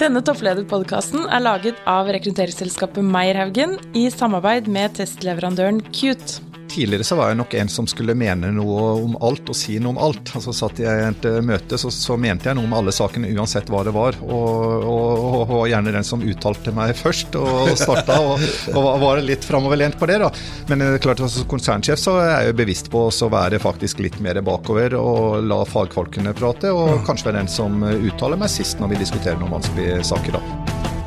[0.00, 6.49] Denne topplederpodkasten er laget av rekrutteringsselskapet Meierhaugen i samarbeid med testleverandøren Cute.
[6.70, 9.94] Tidligere så var jeg nok en som skulle mene noe om alt og si noe
[9.94, 10.30] om alt.
[10.38, 13.30] Altså Satt jeg i et eh, møte, så, så, mente jeg noe om alle sakene
[13.34, 14.18] uansett hva det var.
[14.22, 18.44] Og, og, og gjerne den som uttalte meg først og starta, og,
[18.76, 20.20] og var litt framoverlent på det.
[20.22, 20.30] da.
[20.70, 24.04] Men er klart, altså, som konsernsjef så er jeg jo bevisst på å være faktisk
[24.04, 28.78] litt mer bakover og la fagfolkene prate, og kanskje være den som uttaler meg sist
[28.78, 30.38] når vi diskuterer noen vanskelige saker.
[30.38, 30.99] da.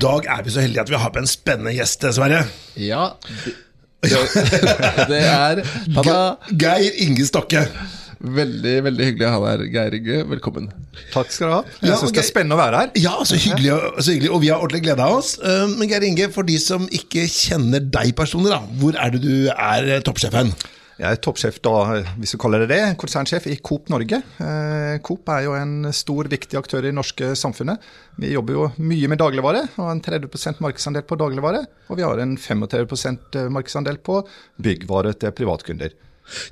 [0.00, 2.42] Dag er vi så heldige at vi har på en spennende gjest, Sverre.
[2.78, 3.10] Ja,
[4.02, 4.18] det,
[5.10, 5.62] det er
[5.94, 6.18] Tada.
[6.54, 7.64] Geir Inge Stokke.
[8.18, 10.22] Veldig veldig hyggelig å ha deg her, Geir Inge.
[10.32, 10.70] Velkommen.
[11.12, 11.60] Takk skal du ha.
[11.82, 12.90] Jeg ja, syns det er spennende å være her.
[12.98, 15.36] Ja, så hyggelig, så hyggelig Og vi har ordentlig glede av oss.
[15.38, 19.22] Eh, men Geir Inge, for de som ikke kjenner deg personlig, da, hvor er det
[19.22, 20.50] du er toppsjefen?
[20.98, 21.72] Jeg er toppsjef, da,
[22.18, 24.18] hvis du kaller det det, konsernsjef i Coop Norge.
[24.42, 27.84] Eh, Coop er jo en stor, viktig aktør i det norske samfunnet.
[28.18, 31.62] Vi jobber jo mye med dagligvare, og en 30% markedsandel på dagligvare.
[31.86, 34.24] Og vi har en 35% markedsandel på
[34.58, 35.94] byggvare til privatkunder.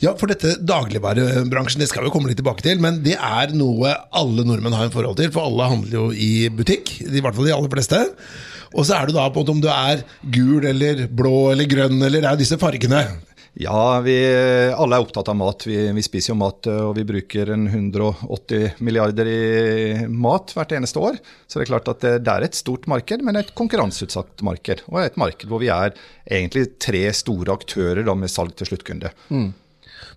[0.00, 3.92] Ja, for dette dagligvarebransjen det skal vi komme litt tilbake til, men det er noe
[4.14, 5.34] alle nordmenn har en forhold til.
[5.34, 8.05] For alle handler jo i butikk, i hvert fall de aller fleste.
[8.77, 12.22] Og så er du da på om du er gul eller blå eller grønn eller
[12.22, 13.08] det er disse fargene.
[13.56, 14.14] Ja, vi
[14.76, 15.64] alle er opptatt av mat.
[15.64, 21.16] Vi, vi, spiser jo mat, og vi bruker 180 milliarder i mat hvert eneste år.
[21.48, 24.84] Så det er klart at det, det er et stort marked, men et konkurranseutsatt marked.
[24.92, 25.96] Og et marked hvor vi er
[26.27, 29.14] egentlig tre store aktører da, med salg til sluttkunde.
[29.32, 29.54] Mm.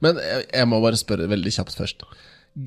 [0.04, 2.04] Men jeg, jeg, må bare spørre veldig kjapt først.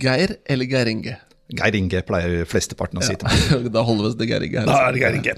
[0.01, 1.19] Geir eller Geir Inge?
[1.59, 3.69] Geir Inge pleier flesteparten å si til meg.
[3.77, 4.65] da holder vi oss til Geir Inge.
[4.69, 5.37] Da er det Geir Inge.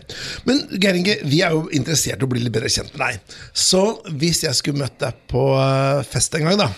[0.49, 3.39] Men Geir Inge, vi er jo interessert i å bli litt bedre kjent med deg.
[3.67, 6.71] Så hvis jeg skulle møtt deg på eh, fest en gang, da,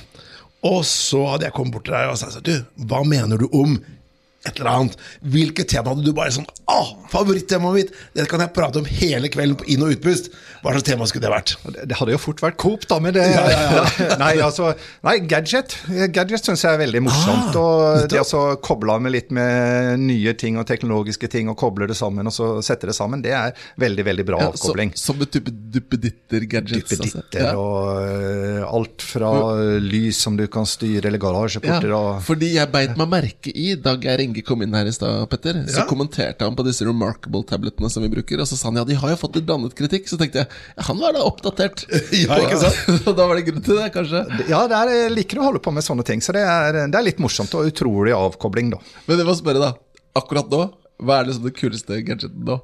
[0.67, 2.55] og så hadde jeg kommet bort til deg og sagt du,
[2.89, 3.77] hva mener du om
[4.47, 4.99] et eller annet.
[5.35, 6.79] Hvilket tema hadde du bare sånn Å,
[7.13, 7.95] favorittemaet mitt!
[8.17, 10.33] Det kan jeg prate om hele kvelden på inn- og utpust.
[10.63, 11.55] Hva slags tema skulle det vært?
[11.87, 14.17] Det hadde jo fort vært Coop, da, med det ja, ja, ja.
[14.23, 14.73] Nei, altså
[15.07, 15.77] Nei, gadget.
[16.15, 17.55] Gadget syns jeg er veldig morsomt.
[17.55, 21.59] Ah, og det å koble av med litt med nye ting og teknologiske ting, og
[21.61, 24.95] koble det sammen, og så sette det sammen, det er veldig, veldig bra avkobling.
[24.97, 26.97] Så, som et type duppeditter-gadgets?
[26.97, 27.23] Altså.
[27.23, 27.63] Duppeditter altså.
[27.63, 29.33] og uh, alt fra
[29.83, 33.97] lys som du kan styre, eller garasjeporter og Fordi jeg beit meg merke i da
[34.01, 35.87] Geir Inge kom inn her i stad, Petter, så ja.
[35.89, 38.43] kommenterte han på disse Remarkable-tabletene som vi bruker.
[38.43, 40.09] Og så sa han ja, de har jo fått litt blandet kritikk.
[40.11, 41.87] Så tenkte jeg ja, han var da oppdatert.
[42.25, 43.07] ja, ikke sant?
[43.09, 44.25] Og da var det grunn til det, kanskje?
[44.51, 46.25] Ja, det er, jeg liker å holde på med sånne ting.
[46.25, 48.83] Så det er, det er litt morsomt og utrolig avkobling, da.
[49.07, 49.73] Men det må spørre, da.
[50.17, 52.55] Akkurat nå, hva er liksom det kuleste gadgeten da?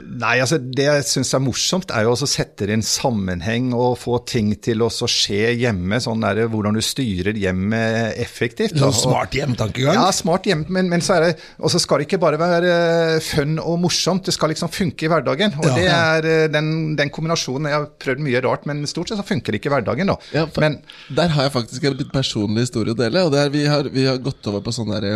[0.00, 3.74] Nei, altså Det jeg syns er morsomt, er jo å sette det i en sammenheng
[3.76, 6.00] og få ting til å skje hjemme.
[6.00, 8.78] sånn der, Hvordan du styrer hjemmet effektivt.
[8.80, 9.98] Sånn smart hjemtankegang?
[10.00, 11.30] Ja, smart hjem, men, men så er det,
[11.60, 15.12] og så skal det ikke bare være fun og morsomt, det skal liksom funke i
[15.12, 15.52] hverdagen.
[15.60, 19.12] Og ja, det er eh, den, den, kombinasjonen Jeg har prøvd mye rart, men stort
[19.12, 20.14] sett så funker det ikke i hverdagen.
[20.14, 20.16] da.
[20.32, 20.80] Ja, men,
[21.12, 23.26] der har jeg faktisk en litt personlig historie å dele.
[23.26, 25.10] og det er, vi, har, vi har gått over på sånn der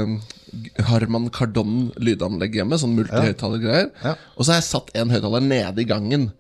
[0.89, 3.91] Harman Kardon lydanlegg hjemme, sånn multihøyttalergreier.
[4.03, 4.13] Ja.
[4.13, 4.35] Ja.
[4.37, 6.31] Og så har jeg satt en høyttaler nede i gangen.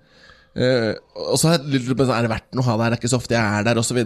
[0.57, 2.97] Uh, og så har jeg lurt på Er det verdt noe å ha der, det
[2.97, 3.99] er ikke så ofte jeg er der, osv.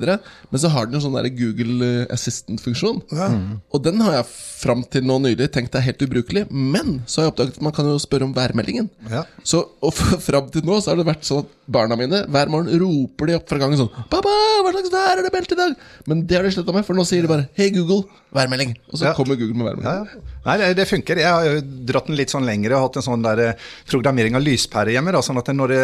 [0.51, 3.03] Men så har den jo sånn der Google Assistant-funksjon.
[3.15, 3.29] Ja.
[3.35, 3.61] Mm.
[3.71, 4.31] Og den har jeg
[4.61, 6.47] fram til nå nylig tenkt er helt ubrukelig.
[6.51, 8.91] Men så har jeg oppdaget at man kan jo spørre om værmeldingen.
[9.13, 9.25] Ja.
[9.47, 9.95] Så og
[10.29, 13.39] fram til nå så har det vært sånn at barna mine hver morgen roper de
[13.39, 14.33] opp fra gangen sånn 'Pappa,
[14.65, 15.79] hva slags vær er det meldt i dag?'
[16.11, 18.75] Men det har de slutta med, for nå sier de bare 'Hei, Google, værmelding'.
[18.91, 19.15] Og så ja.
[19.15, 20.27] kommer Google med værmelding.
[20.41, 21.19] Nei, det, det, funker.
[21.21, 24.39] Jeg har jo dratt den litt sånn lengre og hatt en sånn der eh, programmering
[24.39, 25.13] av lyspære hjemme.
[25.13, 25.83] Da, sånn at når det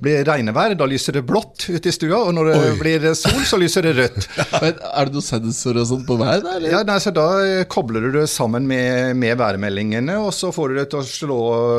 [0.00, 2.70] blir regnevær, da lyser det blått ute i stua, og når det Oi.
[2.80, 4.28] blir sol, så lyser det rødt.
[4.62, 6.40] Men, er det noen sensorer og sånt på vær?
[6.44, 10.54] Da, ja, nei, så da eh, kobler du det sammen med, med, værmeldingene, og så
[10.56, 11.38] får du det til å slå,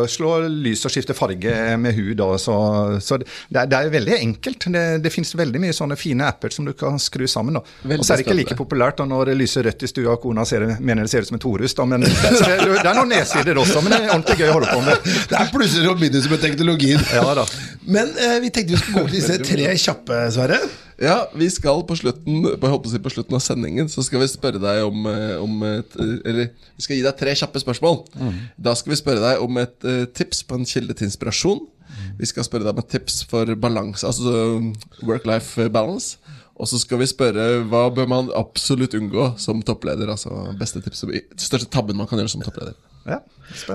[0.09, 2.13] slå lys og skifte farge med hu.
[2.19, 2.59] Da, så,
[3.01, 4.69] så det, det, er, veldig enkelt.
[4.69, 7.57] Det, det finnes veldig mye sånne fine apper som du kan skru sammen.
[7.57, 10.21] Og så er det ikke like populært da, når det lyser rødt i stua og
[10.21, 11.73] kona ser, mener det ser ut som en torus.
[11.73, 14.83] Da, men, det, er noen nedsider også, men det er ordentlig gøy å holde på
[14.85, 15.09] med.
[15.29, 17.01] Det er plusser og minuser med teknologien.
[17.15, 17.47] Ja, da.
[17.89, 20.59] Men eh, vi tenkte vi skulle gå til disse tre kjappe, Sverre.
[20.99, 24.59] Ja, vi skal på slutten på, si på slutten av sendingen Så skal vi spørre
[24.59, 25.95] deg om, eh, om et,
[26.27, 28.01] Eller vi skal gi deg tre kjappe spørsmål.
[28.19, 28.33] Mm.
[28.67, 31.61] Da skal vi spørre deg om et uh, tips på en kilde til inspirasjon.
[31.89, 32.09] Mm.
[32.19, 34.59] Vi skal spørre deg om et tips for balanse, altså
[35.07, 36.19] work-life balance.
[36.59, 40.11] Og så skal vi spørre hva bør man absolutt unngå som toppleder?
[40.11, 41.05] Altså beste tips,
[41.39, 42.75] Største tabben man kan gjøre som toppleder.
[43.07, 43.21] Ja.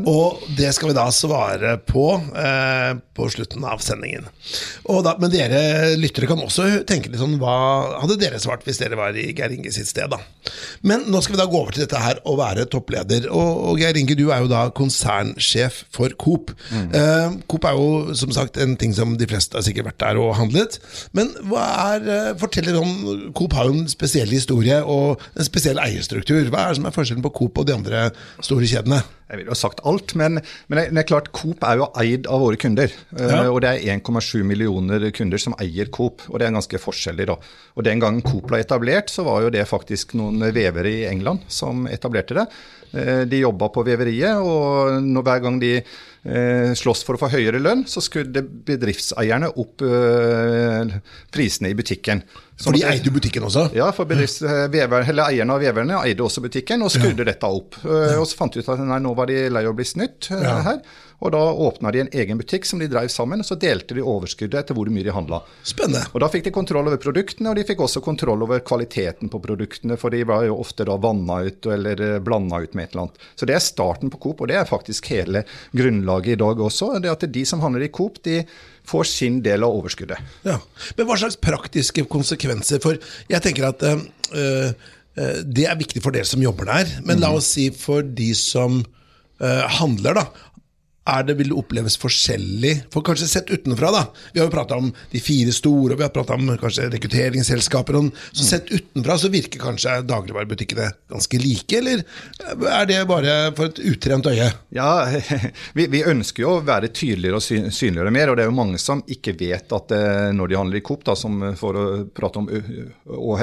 [0.07, 2.07] Og det skal vi da svare på
[2.39, 4.27] eh, på slutten av sendingen.
[4.91, 7.55] Og da, men dere lyttere kan også tenke litt sånn Hva
[8.03, 10.11] hadde dere svart hvis dere var i Geir Inge sitt sted?
[10.11, 10.19] da?
[10.87, 13.29] Men nå skal vi da gå over til dette her å være toppleder.
[13.31, 16.55] Og, og Geir Inge, du er jo da konsernsjef for Coop.
[16.71, 16.89] Mm.
[16.99, 20.23] Eh, Coop er jo som sagt en ting som de fleste har sikkert vært der
[20.23, 20.79] og handlet.
[21.17, 25.47] Men hva er, forteller fortell litt om Coop har jo en spesiell historie og en
[25.47, 26.43] spesiell eierstruktur.
[26.51, 28.09] Hva er det som er forskjellen på Coop og de andre
[28.43, 29.03] store kjedene?
[29.25, 30.37] Jeg ville ha sagt alt, men,
[30.69, 32.93] men, det er klart Coop er jo eid av våre kunder.
[33.17, 33.47] Eh, ja.
[33.49, 37.29] og det er 1,7 millioner kunder som eier Coop, og det er ganske forskjellig.
[37.33, 37.39] da.
[37.75, 41.49] Og Den gangen Coop ble etablert, så var jo det faktisk noen vevere i England
[41.49, 42.49] som etablerte det.
[42.93, 45.79] Eh, de jobba på veveriet, og hver gang de
[46.25, 50.95] slåss for å få høyere lønn, så skulle bedriftseierne opp eh,
[51.35, 52.23] prisene i butikken.
[52.63, 53.67] For de eide butikken også?
[53.77, 57.33] Ja, for eierne av veverne eide også butikken og skrudde ja.
[57.33, 57.81] dette opp.
[57.83, 58.15] Ja.
[58.21, 60.61] og så fant de ut at nei, nå var de lei å bli snytt ja.
[60.69, 60.81] her.
[61.25, 64.05] Og da åpna de en egen butikk som de drev sammen, og så delte de
[64.05, 65.41] overskuddet etter hvor mye de handla.
[65.65, 66.05] Spennende.
[66.13, 69.41] Og da fikk de kontroll over produktene, og de fikk også kontroll over kvaliteten på
[69.45, 72.93] produktene, for de var jo ofte da vanna ut eller eh, blanda ut med et
[72.93, 73.27] eller annet.
[73.41, 76.93] Så det er starten på Coop, og det er faktisk hele grunnlaget i dag også.
[77.01, 78.43] Det at de som handler i Coop, de
[78.85, 80.21] får sin del av overskuddet.
[80.45, 80.59] Ja,
[80.99, 82.85] Men hva slags praktiske konsekvenser?
[82.85, 83.01] For
[83.33, 84.03] jeg tenker at øh,
[84.37, 86.99] øh, det er viktig for dere som jobber der.
[87.01, 87.41] Men la mhm.
[87.41, 90.53] oss si for de som øh, handler, da
[91.05, 92.75] er det, vil det oppleves forskjellig?
[92.95, 94.05] For kanskje sett utenfra, da.
[94.33, 98.01] Vi har jo prata om de fire store, og vi har prata om kanskje rekrutteringsselskaper.
[98.33, 102.05] Så sett utenfra så virker kanskje dagligvarebutikkene ganske like, eller
[102.71, 104.51] er det bare for et utrent øye?
[104.75, 104.91] Ja,
[105.77, 108.81] vi, vi ønsker jo å være tydeligere og synligere mer, og det er jo mange
[108.83, 112.41] som ikke vet at eh, når de handler i Coop, da, som for å prate
[112.41, 112.49] om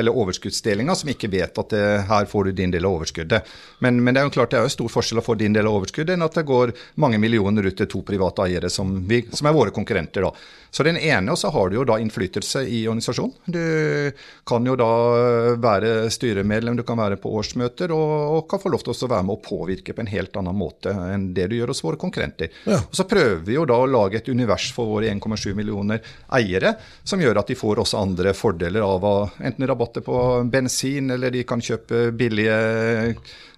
[0.01, 3.47] eller overskuddsdelinga, som ikke vet at det, eh, her får du din del av overskuddet.
[3.79, 5.69] Men, men, det er jo klart det er jo stor forskjell å få din del
[5.69, 9.23] av overskuddet enn at det går mange millioner ut til to private eiere som, vi,
[9.31, 10.21] som er våre konkurrenter.
[10.21, 10.31] da.
[10.71, 13.33] Så den ene, og så har du jo da innflytelse i organisasjonen.
[13.51, 14.15] Du
[14.47, 14.89] kan jo da
[15.59, 19.27] være styremedlem, du kan være på årsmøter, og, og kan få lov til å være
[19.27, 22.53] med å påvirke på en helt annen måte enn det du gjør hos våre konkurrenter.
[22.63, 22.79] Ja.
[22.85, 25.99] Og Så prøver vi jo da å lage et univers for våre 1,7 millioner
[26.39, 29.07] eiere, som gjør at de får også andre fordeler av
[29.43, 30.17] enten rabatter på
[30.51, 32.55] bensin, eller de kan kjøpe billige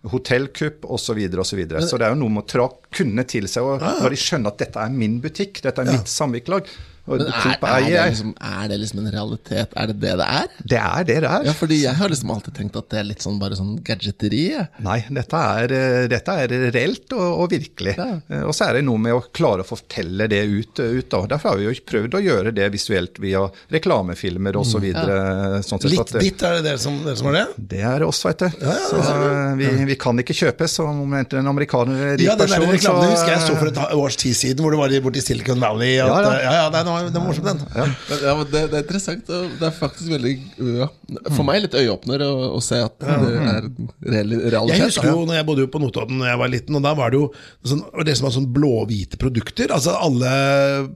[0.09, 1.03] hotellkupp osv.
[1.03, 1.83] Så, videre, og så, videre.
[1.85, 3.67] så det er jo noe med å tra kundene til seg.
[3.67, 6.71] og Når de skjønner at dette er min butikk, dette er mitt samvirkelag,
[7.03, 9.73] men er, er, det liksom, er, det liksom, en realitet?
[9.75, 10.51] Er det det det er?
[10.63, 11.47] Det er det det er.
[11.49, 14.43] Ja, fordi Jeg har liksom alltid tenkt at det er litt sånn bare sånn gadgeteri.
[14.85, 17.97] Nei, dette er, eh, dette er reelt og, og virkelig.
[17.99, 18.07] Ja.
[18.31, 20.79] Eh, og så er det noe med å klare å fortelle det ut.
[20.79, 21.21] ut da.
[21.35, 23.43] Derfor har vi jo prøvd å gjøre det visuelt via
[23.75, 24.79] reklamefilmer osv.
[24.79, 25.59] så ja.
[25.67, 27.45] Sånn litt ditt er det dere som, dere som har det?
[27.75, 28.63] Det er oss, vet du.
[28.63, 32.47] Ja, så eh, vi, vi, kan ikke kjøpe som om en amerikaner rik ja, den.
[32.53, 35.59] Reklamen, så, husker jeg så for et års tid siden, hvor det var borti Silicon
[35.59, 35.97] Valley.
[35.99, 36.57] At, ja, ja.
[36.61, 37.61] ja, det er var, den morsom, den.
[37.75, 37.87] Ja.
[38.23, 39.29] ja det, det, er interessant.
[39.33, 40.33] Og det er faktisk veldig
[40.79, 40.89] ja,
[41.31, 43.67] For meg litt øyeåpner å, å se at det er
[44.13, 44.77] reell, realitet.
[44.77, 46.93] Jeg husker jo når jeg bodde jo på Notodden da jeg var liten, og da
[46.97, 47.27] var det jo
[47.67, 49.73] sånn, det som var sånn blå-hvite produkter.
[49.75, 50.33] Altså Alle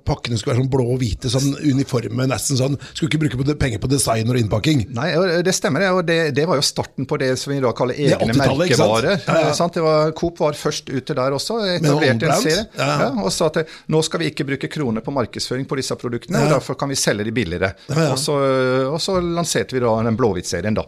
[0.07, 2.77] pakkene skulle være sånn blå-hvite, sånn uniforme, nesten sånn.
[2.93, 4.85] Skulle ikke bruke penger på design og innpakking.
[4.97, 5.09] Nei,
[5.45, 5.91] det stemmer, det.
[5.95, 9.21] Og det, det var jo starten på det som vi da kaller egne merkevarer.
[9.27, 9.69] Ja, ja.
[9.87, 11.59] Var, Coop var først ute der også.
[11.77, 12.65] Etablerte en serie.
[12.77, 13.11] Ja.
[13.17, 13.61] og sa at
[13.91, 16.89] nå skal vi ikke bruke kroner på markedsføring på disse produktene produktene, og derfor kan
[16.91, 17.71] vi selge de billigere.
[18.11, 18.35] Og så,
[18.89, 20.85] og, så, lanserte vi da den blåhvitserien, da.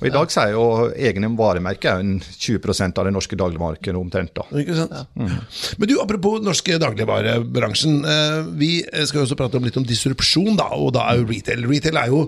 [0.00, 4.34] Og i dag så er jo egne varemerker en 20% av det norske dagligvaremarkedet omtrent.
[4.36, 4.46] da.
[4.58, 4.94] Ikke sant?
[5.14, 5.34] Mm.
[5.78, 8.00] Men du, apropos norske dagligvarebransjen.
[8.04, 11.28] Eh, vi skal jo også prate om litt om disrupsjon, da, og da er jo
[11.30, 11.66] retail.
[11.70, 12.22] Retail er jo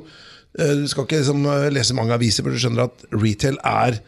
[0.58, 4.00] eh, Du skal ikke liksom, lese mange aviser, for du skjønner at retail er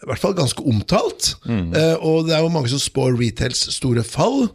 [0.00, 1.34] i hvert fall ganske omtalt.
[1.44, 1.74] Mm.
[1.74, 4.48] Uh, og det er jo mange som spår retails store fall.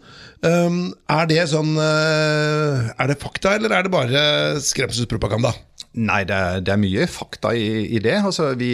[0.45, 4.25] Um, er det sånn uh, Er det fakta, eller er det bare
[4.61, 5.53] skremselspropaganda?
[5.95, 8.17] Nei, det er, det er mye fakta i, i det.
[8.27, 8.69] Altså, vi,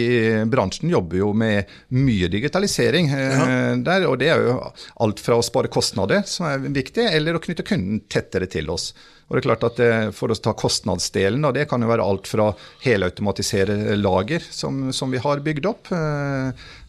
[0.50, 3.12] bransjen jobber jo med mye digitalisering.
[3.14, 3.44] Eh, ja.
[3.78, 4.56] der, og det er jo
[5.06, 8.90] alt fra å spare kostnader, som er viktig, eller å knytte kunden tettere til oss.
[9.32, 12.04] Og det er klart at det, For å ta kostnadsdelen, og det kan jo være
[12.04, 12.50] alt fra
[12.84, 15.88] helautomatisere lager, som, som, vi har bygd opp.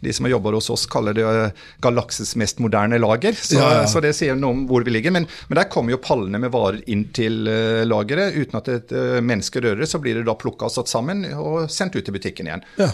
[0.03, 3.36] De som jobber hos oss, kaller det eh, galakses mest moderne lager.
[3.38, 3.88] Så, ja, ja.
[3.89, 5.13] så det sier noe om hvor vi ligger.
[5.15, 8.36] Men, men, der kommer jo pallene med varer inn til uh, lageret.
[8.38, 11.72] Uten at et uh, menneske rører, så blir det da plukka og satt sammen og
[11.72, 12.65] sendt ut til butikken igjen.
[12.79, 12.89] Ja.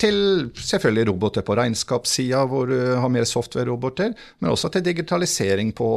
[0.00, 0.16] Til
[0.54, 4.14] selvfølgelig roboter på regnskapssida, hvor du har mer software-roboter.
[4.40, 5.88] Men også til digitalisering på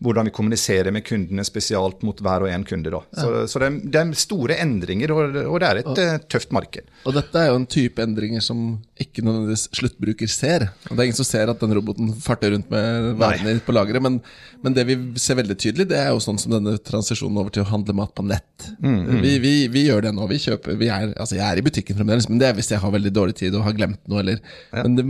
[0.00, 2.92] hvordan vi kommuniserer med kundene, spesielt mot hver og en kunde.
[2.92, 3.02] da.
[3.12, 6.88] Så, så det, det, er, store endringer, og, og det er et og, tøft marked.
[7.06, 9.68] Og dette er jo en type endringer som ikke nødvendigvis
[10.00, 10.68] sluttbruker ser.
[10.88, 14.02] Og Det er ingen som ser at den roboten farter rundt med varene på lageret,
[14.02, 14.20] men,
[14.62, 17.62] men, det vi ser veldig tydelig, det er jo sånn som denne transisjonen over til
[17.62, 18.70] å handle mat på nett.
[18.80, 19.20] Mm, mm.
[19.22, 20.26] Vi, vi, vi, gjør det nå.
[20.30, 22.80] Vi kjøper, vi er, altså jeg er i butikken fremdeles, men det er hvis jeg
[22.80, 24.84] har veldig dårlig tid og har glemt noe, eller ja.
[24.84, 25.06] Men det,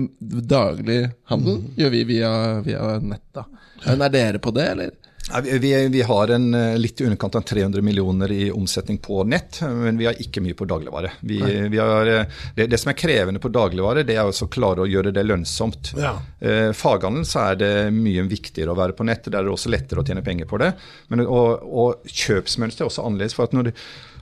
[0.50, 1.72] daglig handel mm.
[1.80, 2.32] gjør vi via,
[2.66, 3.46] via nett, da.
[3.86, 4.96] Men er dere på det, eller?
[5.42, 9.60] Vi, vi, har en eh, litt i underkant av 300 millioner i omsetning på nett,
[9.62, 11.12] men vi har ikke mye på dagligvare.
[11.20, 11.38] Vi,
[11.70, 14.88] vi har, eh, det, det, som er krevende på dagligvare, det er å klare å
[14.90, 15.92] gjøre det lønnsomt.
[16.00, 16.16] Ja.
[16.40, 19.28] Eh, faghandelen så er det mye viktigere å være på nett.
[19.28, 20.72] Der er det også lettere å tjene penger på det.
[21.12, 23.36] Men, og, og kjøpsmønsteret er også annerledes.
[23.38, 23.72] for at når du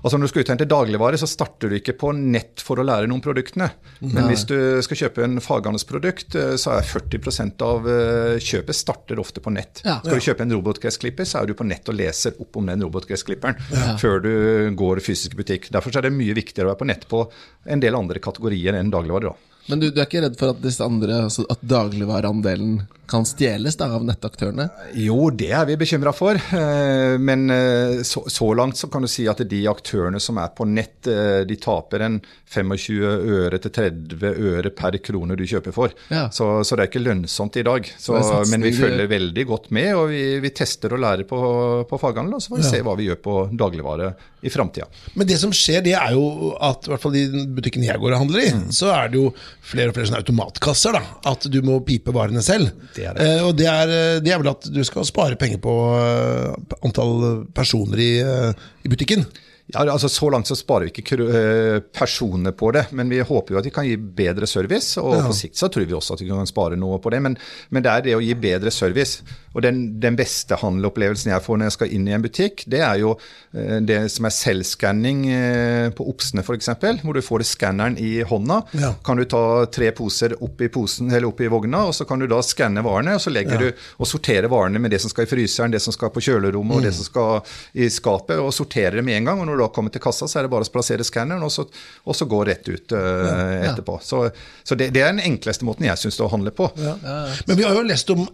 [0.02, 3.08] Altså Når du skal uthente dagligvare, så starter du ikke på nett for å lære
[3.10, 3.70] noen produktene.
[4.04, 9.20] Men hvis du skal kjøpe en faghandelsprodukt, eh, så er 40% av eh, kjøpet starter
[9.22, 9.82] ofte på nett.
[9.86, 9.98] Ja.
[10.04, 12.86] Skal du kjøpe en robotgressklipper, så er du på nett og leser opp om den
[12.86, 13.98] robotgressklipperen ja.
[14.00, 14.32] før du
[14.78, 15.70] går i fysisk butikk.
[15.74, 17.24] Derfor er det mye viktigere å være på nett på
[17.68, 19.32] en del andre kategorier enn dagligvare.
[19.32, 19.47] da.
[19.68, 23.76] Men du, du, er ikke redd for at disse andre, altså at dagligvareandelen kan stjeles
[23.80, 24.66] da, av nettaktørene?
[25.00, 26.37] Jo, det er vi bekymra for.
[26.37, 30.52] Eh, men eh, så, så, langt så kan du si at de aktørene som er
[30.56, 32.18] på nett, eh, de taper en
[32.52, 32.98] 25
[33.38, 35.96] øre til 30 øre per krone du kjøper for.
[36.12, 36.26] Ja.
[36.32, 37.88] Så, så, det er ikke lønnsomt i dag.
[37.96, 38.18] Så,
[38.52, 41.40] men vi følger veldig godt med, og vi, vi tester og lærer på,
[41.88, 42.37] på faghandel.
[42.37, 42.75] Og så får vi ja.
[42.76, 44.87] se hva vi gjør på dagligvare i framtida.
[45.18, 47.25] Men det som skjer, det er jo at i hvert fall i
[47.57, 48.68] butikken jeg går og handler i, mm.
[48.75, 49.33] så er det jo
[49.66, 50.95] flere og flere sånne automatkasser.
[50.95, 51.02] da,
[51.33, 52.71] At du må pipe varene selv.
[52.95, 53.26] Det er det.
[53.26, 56.78] Eh, og det er, eh, det er, vel at du skal spare penger på uh,
[56.87, 59.26] antall personer i, uh, i butikken.
[59.68, 63.59] Ja, altså Så langt så sparer vi ikke personer på det, men vi håper jo
[63.61, 64.97] at vi kan gi bedre service.
[65.02, 65.26] Og ja.
[65.26, 67.37] på sikt så tror vi også at vi kan spare noe på det, men,
[67.68, 69.21] men det er det å gi bedre service.
[69.58, 72.78] Og den, den beste handelopplevelsen jeg får når jeg skal inn i en butikk, det
[72.86, 76.70] er jo eh, det som er selvskanning eh, på Opsene f.eks.,
[77.02, 78.60] hvor du får skanneren i hånda.
[78.78, 78.92] Ja.
[79.04, 82.22] Kan du ta tre poser opp i, posen, eller opp i vogna, og så kan
[82.22, 83.66] du da skanne varene, og så legger ja.
[83.72, 86.70] du og sorterer varene med det som skal i fryseren, det som skal på kjølerommet,
[86.70, 86.78] mm.
[86.78, 86.98] og det mm.
[87.00, 89.42] som skal i skapet, og sorterer det med en gang.
[89.42, 91.78] og når du da kommer til kassa, så er det bare å plassere skanneren, og,
[92.06, 93.98] og, så gå rett ut uh, ja, etterpå.
[94.06, 94.28] Så,
[94.62, 96.70] så det, det, er den enkleste måten jeg syns å handle på.
[96.78, 98.28] Men vi har jo lest om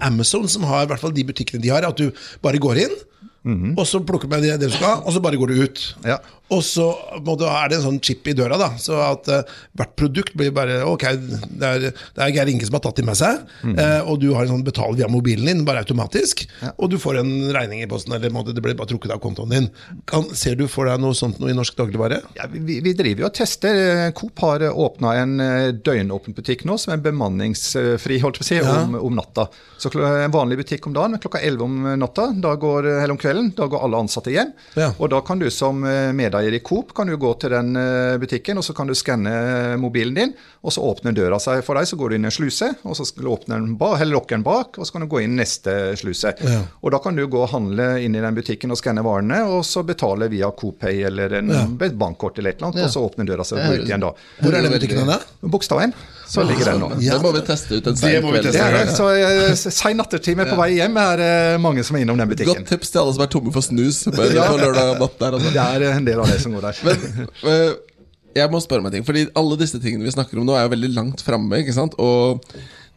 [0.00, 2.10] Amazon, som har i hvert fall de butikkene de har, at du
[2.44, 2.94] bare går inn.
[3.44, 3.78] Mm -hmm.
[3.78, 5.96] Og så plukker med det, det du skal, og så bare går du ut.
[6.04, 6.18] Ja.
[6.52, 9.40] Og så er det en sånn chip i døra, da, så at uh,
[9.78, 13.06] hvert produkt blir bare Ok, det er, det er Geir Inge som har tatt det
[13.08, 13.76] med seg, mm.
[13.78, 16.74] uh, og du har en sånn betal via mobilen din, bare automatisk, ja.
[16.76, 19.54] og du får en regning i posten, eller måte, det blir bare trukket av kontoen
[19.54, 19.70] din.
[20.10, 22.20] Kan, ser du for deg noe sånt noe i norsk dagligvare?
[22.36, 23.80] Ja, vi, vi driver jo og tester.
[24.18, 28.60] Coop har åpna en eh, døgnåpen butikk nå, som er bemanningsfri holdt på å si,
[28.60, 29.48] om, om, natta.
[29.80, 33.31] Så En vanlig butikk om dagen, klokka 11 om natta, da går, eller om kvelden,
[33.56, 34.52] da går alle ansatte hjem.
[34.98, 38.60] Og da kan du som medeier i Coop, kan du gå til den eh, butikken
[38.60, 40.34] og så kan du skanne mobilen din.
[40.62, 42.96] og Så åpner døra seg for deg, så går du inn i en sluse, og
[42.98, 45.96] så åpner den ba, eller lukker den bak, og så kan du gå inn neste
[45.98, 46.34] sluse.
[46.42, 46.62] Ja.
[46.80, 49.64] Og Da kan du gå og handle inn i den butikken og skanne varene, og
[49.66, 51.64] så betale via Coop-Pay eller en ja.
[51.88, 52.90] bankkort eller et eller annet, ja.
[52.90, 54.12] og så åpner døra seg ut igjen da.
[54.42, 55.18] Hvor er den butikken da?
[55.42, 55.96] Bogstadveien.
[56.32, 56.88] Så ligger den nå.
[57.04, 57.18] Ja.
[57.18, 58.46] Det må vi teste ut en sein kveld.
[58.46, 58.94] Det er det.
[58.96, 62.62] Så uh, sein nattetime på vei hjem er uh, mange som er innom den butikken.
[62.62, 64.28] Godt tips til alle som er tomme for snus på
[64.62, 65.36] lørdag natt der.
[65.36, 65.50] Altså.
[65.52, 66.78] Det er en del av det som går der.
[66.88, 67.98] Men, uh,
[68.32, 70.64] jeg må spørre meg en ting, fordi alle disse tingene vi snakker om nå, er
[70.64, 71.58] jo veldig langt framme.
[72.00, 72.46] Og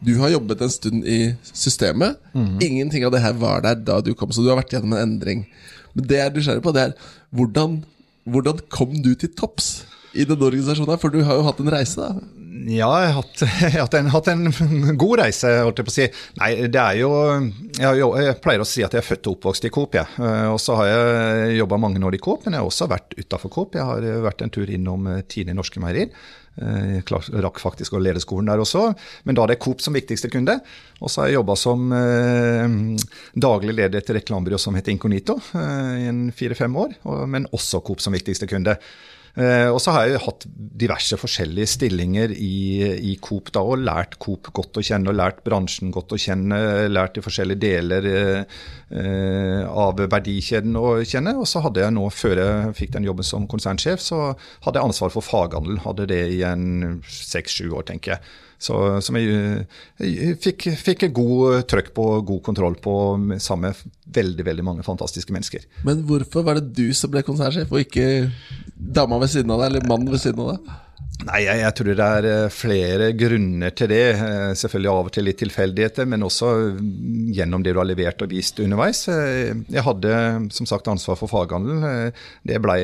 [0.06, 1.18] du har jobbet en stund i
[1.50, 2.16] systemet.
[2.32, 2.54] Mm.
[2.64, 5.04] Ingenting av det her var der da du kom, så du har vært gjennom en
[5.10, 5.44] endring.
[5.92, 6.96] Men det jeg er nysgjerrig på, det er
[7.36, 7.82] hvordan,
[8.24, 9.74] hvordan kom du til topps?
[10.16, 11.00] i denne organisasjonen?
[11.00, 12.45] For du har jo hatt en reise, da?
[12.66, 13.42] Ja, jeg har hatt,
[14.14, 14.48] hatt, en,
[15.02, 16.06] god reise, holdt jeg på å si.
[16.40, 17.10] Nei, det er jo
[17.78, 20.18] jeg, jeg, pleier å si at jeg er født og oppvokst i Coop, jeg.
[20.18, 23.14] Eh, og så har jeg jobba mange år i Coop, men jeg har også vært
[23.20, 23.78] utafor Coop.
[23.78, 26.10] Jeg har vært en tur innom eh, Tine Norske Meierier.
[26.56, 28.88] Jeg eh, rakk faktisk å lede skolen der også,
[29.28, 30.56] men da er det Coop som viktigste kunde.
[30.98, 32.78] Og så har jeg jobba som eh,
[33.46, 36.96] daglig leder til reklamebyrå som heter Incognito eh, i fire-fem år,
[37.28, 38.78] men også Coop som viktigste kunde.
[39.36, 40.46] Eh, og så har jeg hatt
[40.80, 45.42] diverse forskjellige stillinger i, i Coop da, og lært Coop godt å kjenne, og lært
[45.44, 46.60] bransjen godt å kjenne.
[46.88, 51.36] Lært de forskjellige deler eh, av verdikjeden å kjenne.
[51.36, 54.22] Og så hadde jeg nå, før jeg fikk den jobben som konsernsjef, så
[54.64, 55.82] hadde jeg ansvar for faghandel.
[55.84, 58.36] Hadde det i en seks-sju år, tenker jeg.
[58.58, 59.66] Så, som jeg,
[60.00, 62.94] jeg fikk, fikk god trøkk på, god kontroll på,
[63.42, 65.66] sammen med veldig veldig mange fantastiske mennesker.
[65.84, 68.30] Men hvorfor var det du som ble konsernsjef, og ikke
[68.76, 70.74] dama ved siden av deg, eller mannen ved siden av deg?
[71.24, 74.02] Nei, jeg, jeg, tror det er eh, flere grunner til det.
[74.12, 78.20] Eh, selvfølgelig av og til litt tilfeldigheter, men også mm, gjennom det du har levert
[78.22, 79.00] og vist underveis.
[79.10, 80.12] Eh, jeg hadde
[80.54, 82.12] som sagt ansvar for faghandelen.
[82.46, 82.76] Det, ble,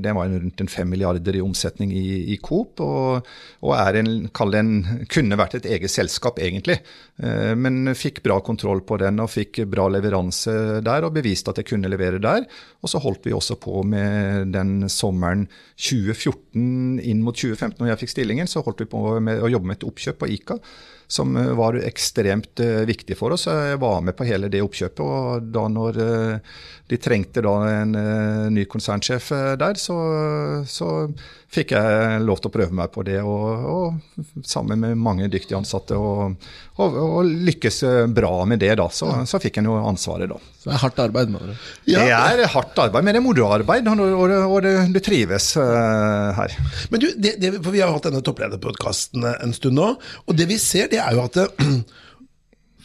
[0.00, 3.28] det var rundt en fem milliarder i omsetning i, i Coop, og,
[3.62, 4.72] og er en, en,
[5.12, 6.80] kunne vært et eget selskap, egentlig.
[7.14, 11.68] Men fikk bra kontroll på den og fikk bra leveranse der, og beviste at jeg
[11.68, 12.48] kunne levere der.
[12.82, 15.46] Og så holdt vi også på med den sommeren
[15.78, 19.70] 2014 inn mot 2015 når jeg fikk stillingen, så holdt vi på med å jobbe
[19.70, 20.58] med et oppkjøp på ICA
[21.06, 23.46] som eh, var ekstremt uh, viktig for oss.
[23.46, 25.02] Jeg var med på hele det oppkjøpet.
[25.04, 26.54] og da når uh,
[26.88, 27.94] de trengte da en
[28.52, 29.96] ny konsernsjef der, så,
[30.68, 30.88] så,
[31.54, 33.20] fikk jeg lov til å prøve meg på det.
[33.22, 36.36] Og, og sammen med mange dyktige ansatte, og,
[36.82, 37.80] og, og lykkes
[38.14, 38.72] bra med det.
[38.80, 40.38] da, Så, så fikk jeg jo ansvaret da.
[40.60, 41.34] Så det er hardt arbeid?
[41.34, 41.58] med det?
[41.92, 42.04] Ja.
[42.04, 46.56] Det er hardt arbeid, men det er moroarbeid, og, det, det, trives her.
[46.92, 50.48] Men du, det, det, for Vi har hatt denne topplederpodkasten en stund nå, og det
[50.50, 51.40] vi ser det er jo at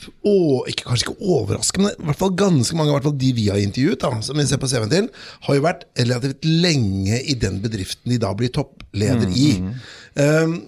[0.07, 3.47] og ikke, kanskje ikke overraske, men i hvert fall ganske mange hvert fall de vi
[3.51, 5.07] har intervjuet, da, som vi ser på CV-en til,
[5.47, 9.49] har jo vært relativt lenge i den bedriften de da blir toppleder mm, i.
[9.63, 9.73] Mm.
[10.19, 10.59] Um,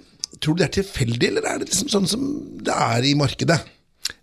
[0.42, 2.26] tror du det er tilfeldig, eller er det liksom sånn som
[2.66, 3.62] det er i markedet?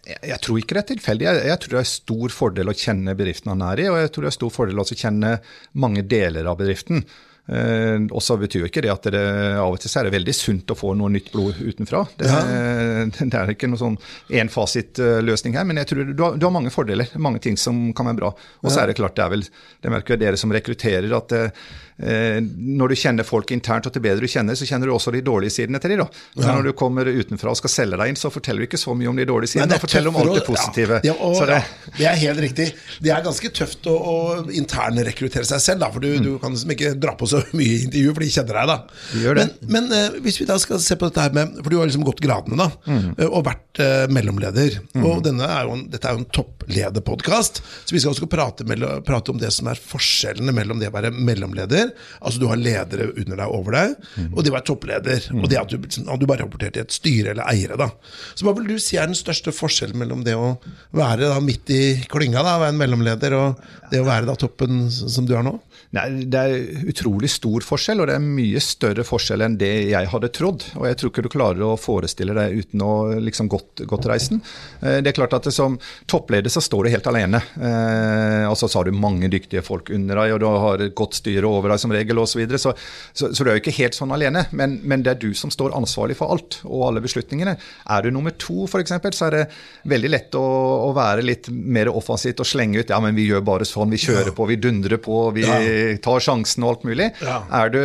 [0.08, 1.28] Jeg, jeg tror ikke det er tilfeldig.
[1.28, 4.12] Jeg, jeg, tror det er stor fordel å kjenne bedriften han er i, og jeg
[4.12, 5.32] tror det er stor fordel å kjenne
[5.78, 7.04] mange deler av bedriften.
[7.48, 9.24] Eh, og så betyr jo ikke det at det
[9.56, 12.04] av og til er det veldig sunt å få noe nytt blod utenfra.
[12.20, 12.42] Det, ja.
[13.32, 13.98] det er ikke noen sånn
[14.42, 17.10] énfasitløsning her, men jeg tror du har, du har, mange fordeler.
[17.16, 18.32] Mange ting som kan være bra.
[18.62, 21.44] Og så er det klart, det er vel det merker dere som rekrutterer, at det,
[21.48, 25.10] Eh, når du kjenner folk internt, og til bedre du kjenner, så kjenner du også
[25.14, 26.04] de dårlige sidene til dem.
[26.38, 26.52] Ja.
[26.54, 29.10] Når du kommer utenfra og skal selge deg inn, så forteller du ikke så mye
[29.10, 29.72] om de dårlige sidene.
[29.72, 31.00] Nei, forteller om alt det positive.
[31.06, 31.58] Ja, og, det,
[31.96, 32.68] det, er helt riktig.
[33.02, 34.16] Det er ganske tøft å, å
[34.54, 36.22] internrekruttere seg selv, da, for du, mm.
[36.24, 38.70] du, kan liksom ikke dra på så mye intervju, for de kjenner deg.
[38.70, 38.78] da.
[39.10, 41.78] De men, men uh, hvis vi da skal se på dette her med For du
[41.80, 43.10] har liksom gått gradene, da, mm.
[43.18, 44.78] uh, og vært uh, mellomleder.
[44.94, 45.08] Mm.
[45.08, 48.66] Og er en, dette er jo en topplederpodkast, så vi skal også prate,
[49.06, 51.87] prate om det som er forskjellene mellom det å være mellomleder
[52.20, 54.30] Altså Du har ledere under deg, over deg, mm.
[54.32, 55.28] og det å være toppleder.
[55.32, 55.42] Mm.
[55.42, 57.78] Og det at du, at du bare rapporterer til et styre eller eiere.
[57.80, 57.90] da.
[58.34, 60.56] Så hva vil du si er den største forskjellen mellom det å
[60.96, 64.86] være da midt i klynga, da, være en mellomleder, og det å være da toppen
[64.90, 65.58] som du er nå?
[65.96, 70.10] Nei, Det er utrolig stor forskjell, og det er mye større forskjell enn det jeg
[70.12, 70.66] hadde trodd.
[70.76, 74.42] Og jeg tror ikke du klarer å forestille deg uten å liksom gått, gått reisen.
[74.82, 77.40] Eh, det er klart at Som toppleder så står du helt alene.
[77.56, 81.16] Eh, altså så har du mange dyktige folk under deg, og du har et godt
[81.18, 82.38] styre over deg som regel osv.
[82.38, 82.58] Så, videre.
[82.60, 82.74] så,
[83.16, 84.44] så, så du er jo ikke helt sånn alene.
[84.52, 87.56] Men, men, det er du som står ansvarlig for alt og alle beslutningene.
[87.88, 89.44] Er du nummer to, f.eks., så er det
[89.88, 90.44] veldig lett å,
[90.88, 94.00] å, være litt mer offensivt og slenge ut ja, men vi gjør bare sånn, vi
[94.02, 94.36] kjører ja.
[94.36, 95.22] på, vi dundrer på.
[95.36, 95.46] vi...
[95.48, 97.08] Ja tar sjansen og alt mulig.
[97.24, 97.38] Ja.
[97.60, 97.80] Er du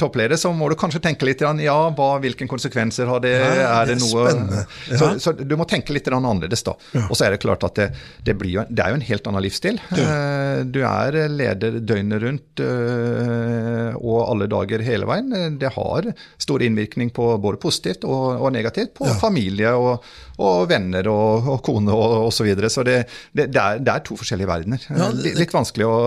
[0.00, 3.34] toppleder, så må du kanskje tenke litt ja, hva, hvilke konsekvenser har det?
[3.38, 4.64] Ja, er det, det noe
[4.98, 6.74] så, så, du må tenke litt annerledes, da.
[7.06, 7.88] Og så er det klart at det,
[8.26, 9.80] det, jo, det er jo en helt annen livsstil.
[9.98, 13.37] Eh, du er leder døgnet rundt eh,
[13.98, 15.58] og alle dager hele veien.
[15.58, 20.04] Det har stor innvirkning på både positivt og, og negativt på familie og,
[20.38, 22.36] og, venner og, og kone og osv.
[22.38, 22.70] Så, videre.
[22.70, 22.98] så det,
[23.34, 24.84] det, er, det, er, to forskjellige verdener.
[25.38, 25.98] Litt vanskelig å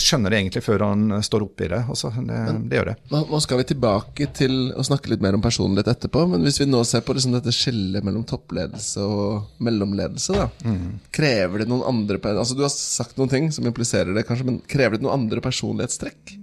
[0.00, 1.82] skjønne det egentlig før han står oppi det.
[1.92, 2.12] Også.
[2.16, 2.96] det, det, gjør det.
[3.12, 6.24] Nå skal vi tilbake til å snakke litt mer om personlighet etterpå.
[6.32, 10.88] Men hvis vi nå ser på liksom dette skillet mellom toppledelse og mellomledelse, da, mm.
[11.14, 14.60] krever det noen andre altså Du har sagt noen ting som impliserer det, kanskje, men
[14.70, 16.36] krever det noen andre personlighetstrekk?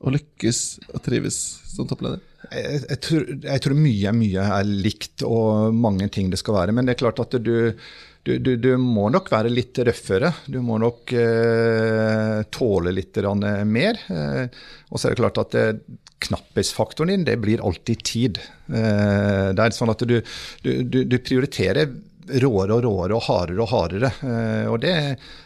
[0.00, 1.38] Å lykkes og trives
[1.72, 2.20] som toppleder?
[2.50, 6.74] Jeg, jeg, tror, jeg, tror, mye, mye er likt, og mange ting det skal være.
[6.76, 7.72] Men det er klart at du
[8.26, 10.32] du, du, du, må nok være litt røffere.
[10.50, 13.20] Du må nok eh, tåle litt
[13.70, 14.00] mer.
[14.10, 15.66] Eh, og så er det klart at det,
[16.26, 18.40] knapphetsfaktoren din, det blir alltid tid.
[18.66, 20.16] Eh, det er sånn at du,
[20.66, 21.92] du prioriterer
[22.26, 24.10] råere og råere og hardere og hardere.
[24.26, 24.94] Eh, og det,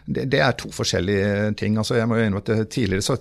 [0.05, 1.79] det, det, er to forskjellige ting.
[1.81, 3.17] Altså, jeg må jo innrømme at Tidligere så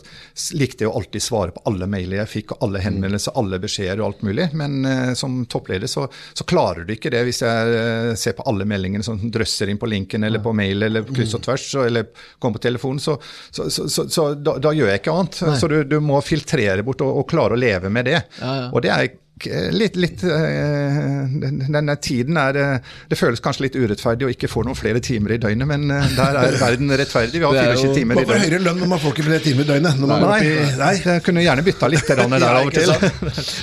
[0.58, 4.02] likte jeg å alltid svare på alle mailer jeg fikk, og alle henvendelser, alle beskjeder
[4.02, 4.50] og alt mulig.
[4.60, 8.66] Men uh, som toppleder så, så, klarer du ikke det hvis jeg ser på alle
[8.70, 12.10] meldingene som drøsser inn på linken eller på mail eller kryss og tvers så, eller
[12.40, 13.02] kommer på telefonen.
[13.04, 13.18] Så,
[13.52, 15.42] så, så da, da, gjør jeg ikke annet.
[15.46, 15.58] Nei.
[15.62, 18.22] Så du, du, må filtrere bort og, og, klare å leve med det.
[18.40, 18.70] Ja, ja.
[18.74, 21.30] Og det er Eh, litt, litt eh,
[21.70, 25.36] Denne tiden er eh, Det føles kanskje litt urettferdig å ikke få noen flere timer
[25.36, 27.40] i døgnet, men der er verden rettferdig.
[27.40, 28.28] Vi har 24 timer i døgnet.
[28.28, 30.04] Man får høyere lønn når man får ikke flere timer i døgnet.
[30.04, 32.94] Nei, nei, nei, jeg kunne gjerne bytta litt der, av og til.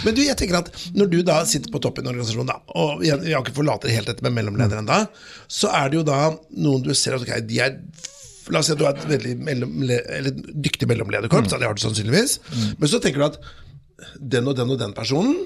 [0.07, 3.05] men du, jeg tenker at når du da sitter på toppen i organisasjonen, da, og
[3.07, 5.03] jeg, jeg har ikke forlater helt dette med mellomleder ennå,
[5.51, 6.21] så er det jo da
[6.57, 7.81] noen du ser at okay, de er
[8.55, 9.71] La oss si at du er et veldig mellom,
[10.62, 11.59] dyktig mellomlederkorps, mm.
[11.59, 12.37] det har du sannsynligvis.
[12.47, 12.67] Mm.
[12.79, 13.41] Men så tenker du at
[14.21, 15.41] den og den og den personen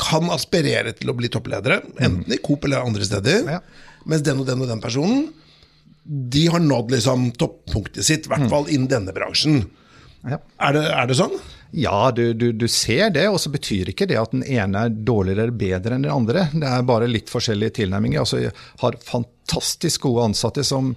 [0.00, 3.46] kan aspirere til å bli toppledere, enten i Coop eller andre steder.
[3.58, 3.60] Ja.
[4.08, 5.30] Mens den og den og den personen
[6.02, 9.60] de har nådd liksom toppunktet sitt, i hvert fall innen denne bransjen.
[10.26, 10.40] Ja.
[10.58, 11.36] Er, det, er det sånn?
[11.72, 14.92] Ja, du, du, du ser det, og så betyr ikke det at den ene er
[14.92, 16.48] dårligere eller bedre enn den andre.
[16.52, 18.24] Det er bare litt forskjellige tilnærminger.
[18.24, 18.52] Altså, jeg
[18.82, 19.41] har fantastisk
[20.02, 20.94] gode ansatte som,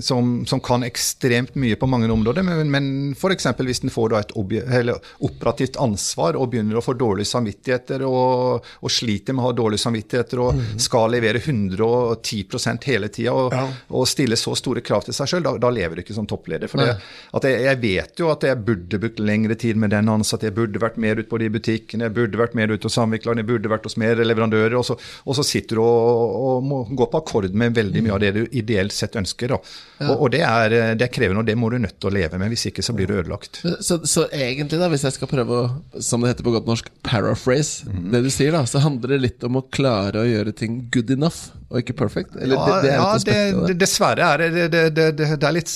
[0.00, 3.46] som, som kan ekstremt mye på mange områder, men, men f.eks.
[3.58, 9.36] hvis en får et operativt ansvar og begynner å få dårlige samvittigheter og, og sliter
[9.36, 10.64] med å ha dårlige samvittigheter og mm.
[10.82, 13.66] skal levere 110 hele tida og, ja.
[13.88, 16.70] og, stille så store krav til seg sjøl, da, da, lever du ikke som toppleder.
[16.70, 16.96] For det,
[17.44, 20.82] jeg, jeg, vet jo at jeg burde brukt lengre tid med den ansatte, jeg burde
[20.82, 23.72] vært mer ute på de butikkene, jeg burde vært mer ute hos samviklerne, jeg burde
[23.72, 24.76] vært hos mer leverandører.
[24.78, 28.22] Og så, og så sitter du og, må gå på akkord med veldig mye av
[28.22, 29.54] det du ideelt sett ønsker.
[29.54, 29.60] Ja.
[30.06, 32.40] Og, og, det, er, det er krevende, og det må du nødt til å leve
[32.40, 32.52] med.
[32.54, 33.62] Hvis ikke så blir du ødelagt.
[33.84, 35.68] Så, så egentlig, da, hvis jeg skal prøve å,
[36.04, 38.10] som det heter på godt norsk, paraphrase mm.
[38.14, 41.10] det du sier, da, så handler det litt om å klare å gjøre ting good
[41.14, 42.36] enough og ikke perfect?
[42.40, 45.68] Eller ja, det, det er ja det, det, dessverre er det, det, er litt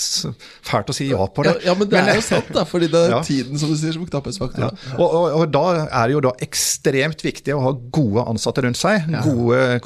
[0.64, 1.52] fælt å si ja på det.
[1.60, 3.76] Ja, ja men det men, er jo sant, da, fordi det er tiden som du
[3.76, 4.64] sier som knapphetsfaktor.
[4.64, 4.70] Ja.
[4.96, 8.80] Og, og, og, da er det jo da ekstremt viktig å ha gode ansatte rundt
[8.80, 9.04] seg.
[9.26, 9.82] Gode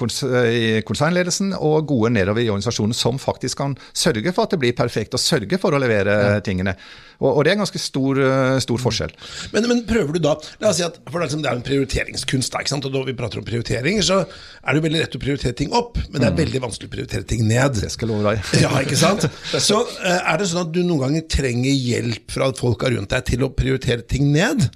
[0.86, 5.14] konsernledelsen og gode nedover i organisasjonen som faktisk kan sørge for at det blir perfekt,
[5.16, 6.76] og sørge for å levere tingene.
[7.16, 8.18] Og, og, det er en ganske stor,
[8.60, 9.14] stor forskjell.
[9.54, 12.60] Men, men, prøver du da La oss si at for det er en prioriteringskunst, da,
[12.60, 12.88] ikke sant?
[12.88, 15.96] og da vi prater om prioriteringer, så er det veldig lett å prioritere ting opp
[16.16, 16.40] men det er mm.
[16.40, 17.78] veldig vanskelig å prioritere ting ned.
[17.82, 18.52] Det skal love deg.
[18.64, 19.26] ja, ikke sant?
[19.68, 23.26] Så eh, er det sånn at du noen ganger trenger hjelp fra folka rundt deg
[23.32, 24.68] til å prioritere ting ned?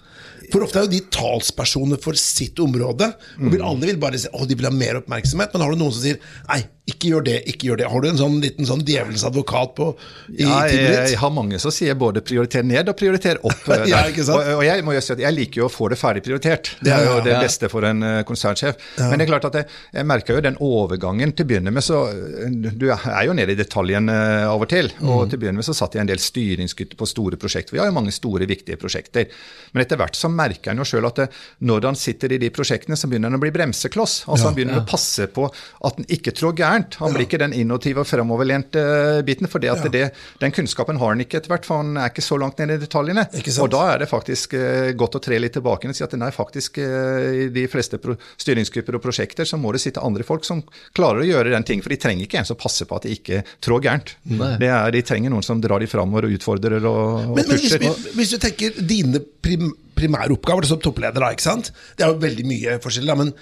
[0.51, 3.13] For ofte er jo de talspersoner for sitt område.
[3.39, 3.69] Og vil mm.
[3.71, 5.55] alle vil bare si å, de vil ha mer oppmerksomhet.
[5.55, 6.19] Men har du noen som sier
[6.51, 7.89] nei, ikke gjør det, ikke gjør det.
[7.93, 9.89] Har du en sånn liten sånn djevelens advokat på
[10.35, 13.69] i ja, jeg, jeg, har mange som sier både prioriter ned og prioriter opp.
[13.91, 16.25] ja, og, og, jeg må jo si at jeg liker jo å få det ferdig
[16.27, 16.73] prioritert.
[16.81, 18.81] Det er jo det beste for en uh, konsernsjef.
[19.01, 19.69] Men det er klart at jeg,
[20.01, 22.03] jeg merker jo den overgangen til å begynne med, så
[22.51, 24.91] Du er jo nede i detaljen uh, av og til.
[25.03, 25.31] Og mm.
[25.31, 27.77] til å begynne med så satt jeg en del styringsgutter på store prosjekter.
[27.77, 29.29] Vi har jo mange store, viktige prosjekter.
[29.73, 31.29] Men etter hvert så merker han jo sjøl at det,
[31.69, 34.25] når han sitter i de prosjektene, så begynner han å bli bremsekloss.
[34.31, 36.97] Altså Han begynner å passe på at han ikke trår gærent gærent.
[37.01, 39.49] Han blir ikke den innovative og fremoverlente eh, biten.
[39.51, 42.39] For det det, den kunnskapen har han ikke etter hvert, for han er ikke så
[42.41, 43.27] langt ned i detaljene.
[43.61, 46.31] Og da er det faktisk uh, godt å tre litt tilbake og si at nei,
[46.35, 47.99] faktisk uh, i de fleste
[48.41, 50.63] styringsgrupper og prosjekter så må det sitte andre folk som
[50.97, 51.85] klarer å gjøre den ting.
[51.85, 54.15] For de trenger ikke en som passer på at de ikke trår gærent.
[54.61, 57.83] Er, de trenger noen som drar de framover og utfordrer og, men, og pusher.
[57.83, 61.73] Men hvis, hvis, du tenker dine prim, primære oppgaver som toppleder, da, ikke sant?
[61.97, 63.35] det er jo veldig mye forskjellig, men,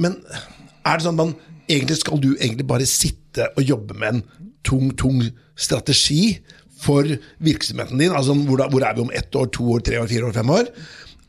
[0.00, 0.16] men
[0.88, 1.36] er det sånn at man
[1.68, 4.22] Egentlig skal du egentlig bare sitte og jobbe med en
[4.64, 5.22] tung, tung
[5.56, 6.38] strategi
[6.82, 7.06] for
[7.44, 8.14] virksomheten din.
[8.14, 10.50] Altså hvor, hvor er vi om ett år, to år, tre år, fire år, fem
[10.50, 10.72] år?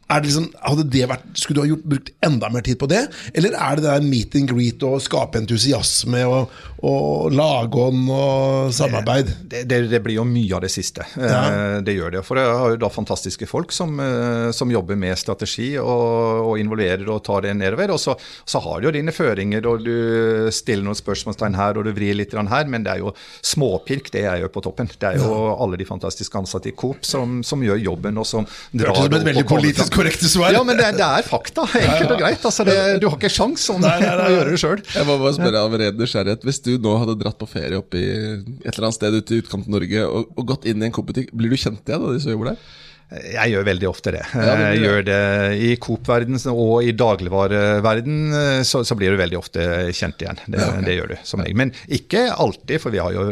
[0.10, 0.48] Det liksom,
[0.90, 3.04] det vært, Skulle du ha gjort, brukt enda mer tid på det?
[3.38, 9.30] Eller er det der meet and greet og skape entusiasme og, og lagånd og samarbeid?
[9.44, 11.06] Det, det, det, blir jo mye av det siste.
[11.14, 11.42] Ja.
[11.46, 12.24] Eh, det gjør det.
[12.26, 16.56] For jeg har jo da fantastiske folk som, eh, som jobber med strategi og, og,
[16.58, 17.94] involverer og tar det nedover.
[17.94, 18.18] Og så,
[18.50, 22.18] så har du jo dine føringer, og du stiller noen spørsmålstegn her og du vrir
[22.18, 23.14] litt her, men det er jo
[23.46, 24.90] småpirk, det er jo på toppen.
[24.90, 25.54] Det er jo ja.
[25.62, 30.32] alle de fantastiske ansatte i Coop som, som gjør jobben, og som drar opp korrekte
[30.32, 30.54] svar.
[30.56, 31.68] Ja, men det, det er fakta.
[31.80, 32.46] Enkelt og greit.
[32.50, 34.84] Altså, det, du har ikke sjans om å gjøre det sjøl.
[34.96, 36.46] Jeg må bare spørre av ren nysgjerrighet.
[36.48, 39.42] Hvis du nå hadde dratt på ferie opp i et eller annet sted ute i
[39.44, 42.16] utkanten av Norge og, og gått inn i en Coop-butikk, blir du kjent igjen av
[42.16, 42.70] de som jobber der?
[43.10, 44.24] Jeg gjør veldig ofte det.
[44.36, 45.22] Ja, det jeg gjør det
[45.66, 50.42] I Coop-verden og i dagligvareverdenen så, så, blir du veldig ofte kjent igjen.
[50.46, 50.86] Det, ja, okay.
[50.86, 51.58] det gjør du som regel.
[51.58, 53.24] Men ikke alltid, for vi har jo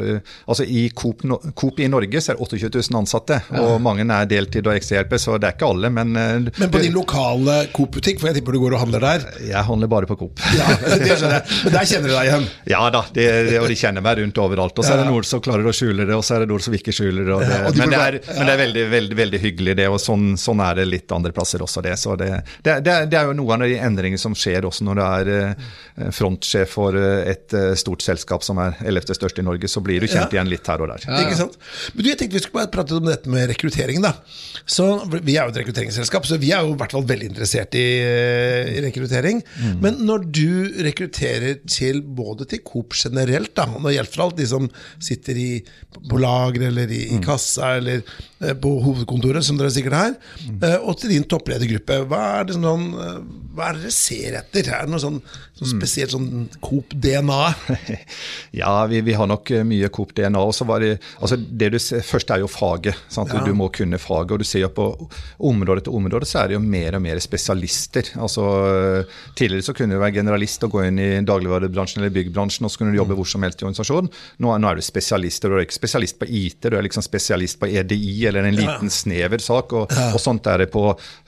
[0.48, 1.22] altså I Coop,
[1.58, 3.64] Coop i Norge så er det 28 000 ansatte, ja.
[3.64, 5.92] og mange er deltid og ekstrahjelper, så det er ikke alle.
[5.94, 9.28] Men, eh, men på din lokale Coop-butikk, for jeg tipper du går og handler der?
[9.46, 10.42] Jeg handler bare på Coop.
[10.58, 11.46] Ja, det skjønner jeg.
[11.68, 12.46] Men der kjenner du deg igjen?
[12.70, 13.26] Ja da, de,
[13.60, 14.78] og de kjenner meg rundt overalt.
[14.78, 16.64] Og så er det noen som klarer å skjule det, og så er det noen
[16.64, 17.38] som ikke skjuler det.
[17.44, 19.88] det men, det er, men, det er, veldig, veldig, veldig hyggelig, det.
[19.92, 21.84] og sånn sånn er det litt andre plasser også.
[21.84, 21.96] Det.
[22.00, 22.30] Så det,
[22.64, 25.68] det, det, er jo noen av de endringene som skjer også når du er eh,
[26.16, 29.16] frontsjef for eh, et eh, stort selskap som er 11.
[29.18, 30.38] største i Norge, så blir du kjent ja.
[30.38, 31.06] igjen litt her og der.
[31.08, 31.26] Ja, ja.
[31.28, 31.58] Ikke sant?
[31.94, 34.02] Men du, jeg tenkte Vi skulle bare prate om dette med rekruttering.
[34.06, 34.14] da.
[34.66, 37.78] Så Vi er jo et rekrutteringsselskap, så vi er jo i hvert fall veldig interessert
[37.78, 37.86] i,
[38.78, 39.42] i rekruttering.
[39.58, 39.76] Mm.
[39.84, 44.40] Men når du rekrutterer til både til Coop generelt, da, og det gjelder for alt
[44.40, 44.70] de som
[45.04, 45.52] sitter i,
[46.08, 47.26] på lager eller i, i mm.
[47.26, 48.04] kassa eller
[48.62, 50.16] på hovedkontoret, som dere sikkert er,
[50.68, 53.20] Eh, og til din toppledergruppe, hva er det sånn, eh,
[53.58, 54.70] hva er det dere ser etter?
[54.74, 55.22] Er det noen sånn
[55.58, 57.42] Så spesielt sånn Coop-DNA.
[58.62, 60.40] ja, vi, vi, har nok mye Coop-DNA.
[60.40, 62.98] og så var Det altså det du ser, først er jo faget.
[63.14, 63.34] Sant?
[63.34, 63.44] Ja.
[63.46, 64.36] Du må kunne faget.
[64.36, 64.90] og du ser jo På
[65.40, 68.12] område til område så er det jo mer og mer spesialister.
[68.22, 68.44] Altså,
[69.38, 72.82] tidligere så kunne du være generalist og gå inn i dagligvarebransjen eller byggbransjen og så
[72.82, 73.20] kunne du jobbe mm.
[73.22, 74.12] hvor som helst i organisasjonen.
[74.44, 75.44] Nå, nå er du spesialist.
[75.44, 78.92] Du er ikke spesialist på IT, du er liksom spesialist på EDI eller en liten
[78.92, 78.94] ja.
[78.94, 79.74] snever sak.
[79.78, 80.10] Og, ja.
[80.14, 80.86] og, sånt er det på,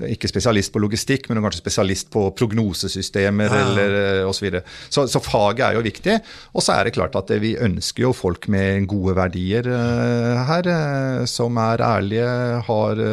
[0.10, 4.40] Ikke spesialist på logistikk, men kanskje spesialist på prognosesystemer eller eh, osv.
[4.40, 4.64] Så, videre.
[4.90, 6.18] så Så faget er jo viktig.
[6.54, 10.72] Og så er det klart at vi ønsker jo folk med gode verdier uh, her,
[10.72, 12.32] uh, som er ærlige,
[12.70, 13.06] har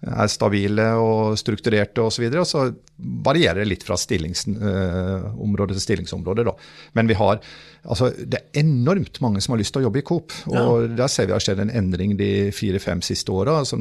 [0.00, 2.24] er stabile og strukturerte osv.
[2.30, 6.46] Og, så og så varierer det litt fra stillingsområde til stillingsområde.
[6.48, 6.54] Da.
[6.96, 7.40] Men vi har
[7.80, 10.34] Altså, det er enormt mange som har lyst til å jobbe i Coop.
[10.52, 10.90] Og ja.
[11.02, 13.60] der ser vi har skjedd en endring de fire-fem siste åra.
[13.62, 13.78] Altså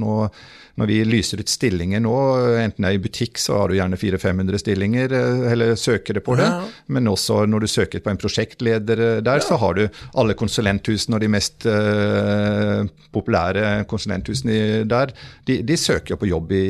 [0.80, 2.16] når vi lyser ut stillinger nå,
[2.62, 6.38] enten det er i butikk, så har du gjerne 400-500 stillinger, eh, eller søkere på
[6.40, 6.48] det.
[6.48, 6.86] Ja.
[6.96, 9.46] Men også når du søker på en prosjektleder eh, der, ja.
[9.46, 9.84] så har du
[10.22, 15.12] alle konsulenthusene og de mest uh, populære konsulenthusene der.
[15.48, 16.64] De, de, søker jo på jobb i,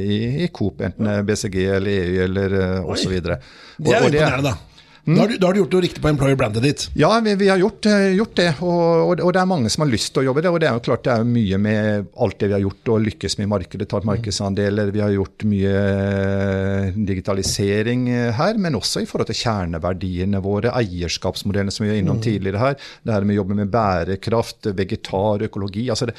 [0.00, 3.14] i, i Coop, enten BCG eller EU eller uh, osv.
[3.20, 4.69] Det er imponerende, da.
[5.04, 5.14] Mm.
[5.16, 6.82] Da, har du, da, har du, gjort noe riktig på employer-brandet ditt?
[6.98, 8.50] Ja, vi, vi har gjort, eh, gjort det.
[8.60, 10.52] Og, og, og, det er mange som har lyst til å jobbe det.
[10.52, 13.06] Og det er jo klart det er mye med alt det vi har gjort og
[13.06, 13.88] lykkes med i markedet.
[13.88, 14.92] Tatt markedsandeler.
[14.92, 20.74] Vi har gjort mye eh, digitalisering eh, her, men også i forhold til kjerneverdiene våre.
[20.82, 22.24] Eierskapsmodellene som vi var innom mm.
[22.28, 22.76] tidligere her.
[23.00, 25.86] Det her med å jobbe med bærekraft, vegetar, økologi.
[25.88, 26.16] Altså det,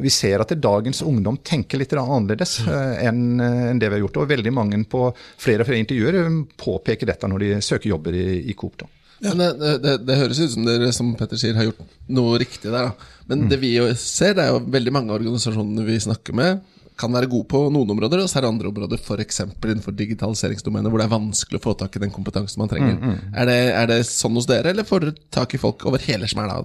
[0.00, 2.72] vi ser at dagens ungdom tenker litt annerledes mm.
[3.04, 4.22] enn, enn det vi har gjort.
[4.24, 8.21] Og veldig mange på flere og flere intervjuer påpeker dette når de søker jobber i
[8.22, 8.76] i Coop.
[8.82, 8.90] da.
[9.22, 9.34] Ja.
[9.38, 12.90] Det, det, det, høres ut som dere som Petter sier, har gjort noe riktig der.
[12.90, 13.10] Da.
[13.30, 13.50] Men mm.
[13.52, 16.62] det vi ser, det er jo veldig mange organisasjoner vi snakker med,
[17.02, 19.42] kan være god på noen områder, og så er det andre områder, f.eks.
[19.44, 22.96] innenfor digitaliseringsdomenet, hvor det er vanskelig å få tak i den kompetansen man trenger.
[22.98, 23.32] Mm, mm.
[23.32, 26.28] Er, det, er, det, sånn hos dere, eller får dere tak i folk over hele
[26.30, 26.60] smæla?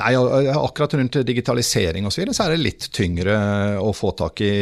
[0.00, 0.12] Nei,
[0.56, 3.36] akkurat rundt digitalisering og så, videre, så er det litt tyngre
[3.82, 4.52] å få tak i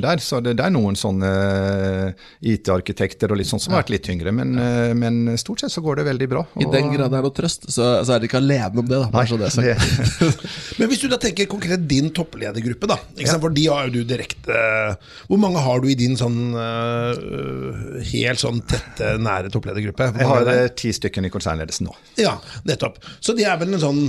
[0.00, 0.24] der.
[0.24, 4.06] Så det, det er noen sånne eh, IT-arkitekter og litt sånn som har vært litt
[4.06, 4.94] tyngre, men, ja.
[4.96, 6.44] men, stort sett så går det veldig bra.
[6.54, 6.64] Og...
[6.64, 9.00] I den grad det er noe trøst, så, så er dere ikke alene om det,
[9.00, 9.10] da.
[9.14, 9.76] Nei, det
[10.78, 12.98] men hvis du da tenker konkret din toppledergruppe, da,
[13.40, 14.56] for de har jo du direkte
[15.28, 20.10] hvor mange har du i din sånn uh, helt sånn tette, nære toppledergruppe?
[20.16, 21.96] Jeg har ti stykker i konsernledelsen nå.
[22.20, 22.36] Ja,
[22.68, 23.00] nettopp.
[23.20, 24.02] Så de er vel en sånn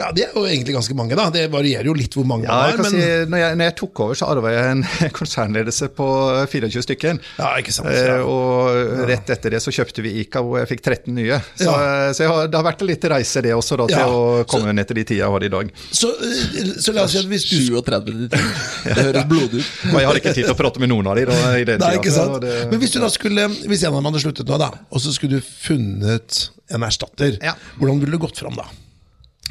[0.00, 1.16] ja, Det er jo egentlig ganske mange.
[1.18, 1.28] da.
[1.32, 2.80] Det varierer jo litt hvor mange ja, man har.
[2.80, 2.94] Men...
[2.94, 4.84] Si, når, jeg, når, jeg, tok over, så arva jeg en
[5.20, 6.06] konsernledelse på
[6.54, 7.20] 24 stykker.
[7.40, 7.90] Ja, ikke sant.
[7.92, 8.16] Ja.
[8.16, 11.40] Eh, og rett etter det så kjøpte vi Ica, hvor jeg fikk 13 nye.
[11.52, 11.76] Så, ja.
[11.76, 14.72] Eh, så har, det har vært en litt reise det også, da, til å komme
[14.72, 15.72] så, ned til de tida jeg har i dag.
[15.90, 19.72] Så, eh, så la oss si at hvis du 37 Det høres blodig ut.
[19.90, 21.82] Men jeg har ikke tid til å prate med noen av de da, i den
[21.82, 22.38] Nei, ikke sant.
[22.42, 25.02] Det, Men hvis du da skulle, hvis en av dem hadde sluttet nå, da, og
[25.02, 27.36] så skulle du funnet en erstatter,
[27.76, 28.68] hvordan ville du gått fram da?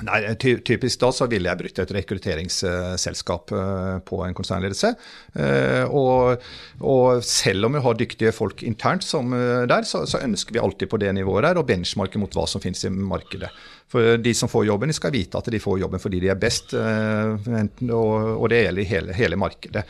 [0.07, 4.93] Nei, Typisk da så ville jeg brukt et rekrutteringsselskap eh, på en konsernledelse.
[5.35, 6.45] Eh, og,
[6.79, 10.63] og, selv om vi har dyktige folk internt som eh, der, så, så, ønsker vi
[10.63, 13.51] alltid på det nivået der å benchmarke mot hva som finnes i markedet.
[13.89, 16.39] For De som får jobben, de skal vite at de får jobben fordi de er
[16.39, 19.85] best, og det gjelder hele, hele markedet.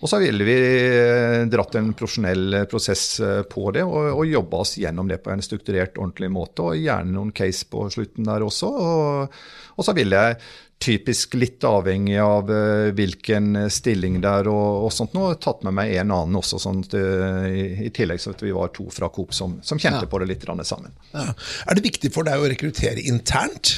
[0.00, 4.24] Og så ville vi eh, dratt en profesjonell eh, prosess eh, på det og, og
[4.28, 6.64] jobba oss gjennom det på en strukturert, ordentlig måte.
[6.64, 8.70] Og gjerne noen case på slutten der også.
[8.70, 9.38] Og,
[9.76, 10.40] og så ville jeg
[10.80, 12.48] typisk litt avhengig av
[12.96, 17.66] hvilken stilling der og, og sånt nå, tatt med meg en annen også, sånt, i,
[17.84, 20.08] i, tillegg så at vi var to fra Coop som, som kjente ja.
[20.08, 20.96] på det litt sammen.
[21.12, 21.26] Ja.
[21.68, 23.76] Er det viktig for deg å rekruttere internt?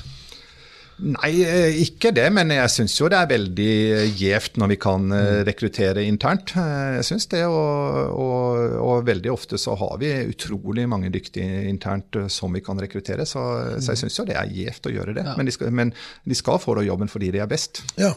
[1.03, 3.73] Nei, eh, ikke det, men jeg syns jo det er veldig
[4.19, 5.41] gjevt når vi kan eh, mm.
[5.49, 6.55] rekruttere internt.
[6.61, 11.65] Eh, jeg syns det, og, og, og, veldig ofte så har vi utrolig mange dyktige
[11.71, 13.27] internt som vi kan rekruttere.
[13.27, 13.43] Så,
[13.83, 14.03] så jeg mm.
[14.05, 15.27] syns jo det er gjevt å gjøre det.
[15.27, 15.35] Ja.
[15.38, 17.83] Men, de skal, men, de skal, få jobben fordi de er best.
[17.99, 18.15] Ja.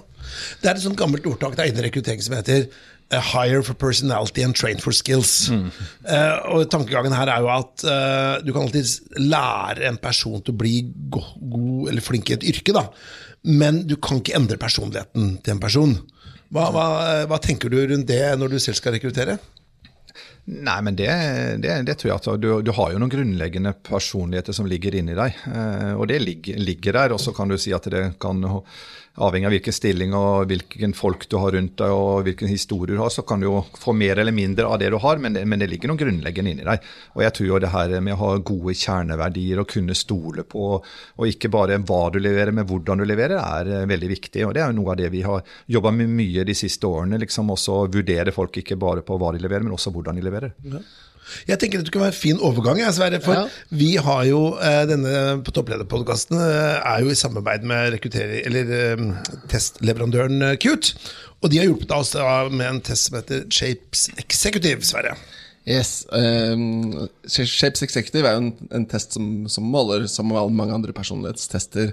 [0.61, 2.67] Det er et sånt gammelt ordtak det er innen rekruttering som heter
[3.13, 5.49] hire for personality and train for skills.
[5.53, 5.67] Mm.
[6.09, 10.55] Uh, og Tankegangen her er jo at uh, du kan alltid lære en person til
[10.55, 10.79] å bli
[11.13, 12.87] god, god eller flink i et yrke, da.
[13.45, 15.99] men du kan ikke endre personligheten til en person.
[16.53, 16.87] Hva, hva,
[17.29, 19.37] hva tenker du rundt det når du selv skal rekruttere?
[20.45, 21.09] Nei, men det,
[21.63, 25.15] det, det, tror jeg at du, du, har jo noen grunnleggende personligheter som ligger inni
[25.17, 25.39] deg.
[25.49, 27.15] Eh, og det ligger, ligger der.
[27.15, 28.45] Og så kan du si at det kan
[29.15, 33.01] avhengig av hvilken stilling og hvilken folk du har rundt deg og hvilken historie du
[33.01, 35.61] har, så kan du jo få mer eller mindre av det du har, men men
[35.61, 36.83] det ligger noen grunnleggende inni deg.
[37.15, 40.67] Og jeg tror jo det her med å ha gode kjerneverdier og kunne stole på,
[40.81, 44.45] og ikke bare hva du leverer, men hvordan du leverer, er eh, veldig viktig.
[44.47, 47.19] Og det er jo noe av det vi har jobba med mye de siste årene.
[47.21, 50.55] liksom Også vurdere folk ikke bare på hva de leverer, men også hvordan de leverer.
[50.63, 50.83] Ja.
[51.49, 53.19] Jeg tenker at det kunne være en fin overgang, jeg, Sverre.
[53.23, 53.45] For Ja.
[53.69, 55.13] vi har jo eh, denne
[55.45, 59.05] på topplederpodkasten eh, er jo i samarbeid med eller eh,
[59.51, 60.95] testleverandøren Cute.
[61.43, 65.15] Og de har hjulpet oss da med en test som heter Shapes Executive, Sverre.
[65.65, 66.05] Yes.
[66.13, 71.89] Um, Shapes Executive er jo en, en test som, som måler, som mange andre personlighetstester,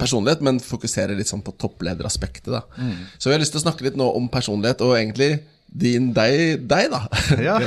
[0.00, 2.48] personlighet, men fokuserer litt sånn på topplederaspektet.
[2.48, 2.62] da.
[3.20, 5.34] Så vi har lyst til å snakke litt nå om personlighet, og egentlig
[5.70, 7.04] din deg, deg da.
[7.48, 7.58] Ja.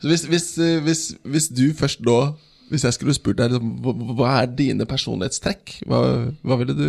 [0.00, 2.20] Så hvis, hvis, eh, hvis, hvis du først nå
[2.70, 3.70] Hvis jeg skulle spurt deg liksom,
[4.14, 5.98] hva, er dine personlighetstrekk, hva,
[6.46, 6.84] hva ville du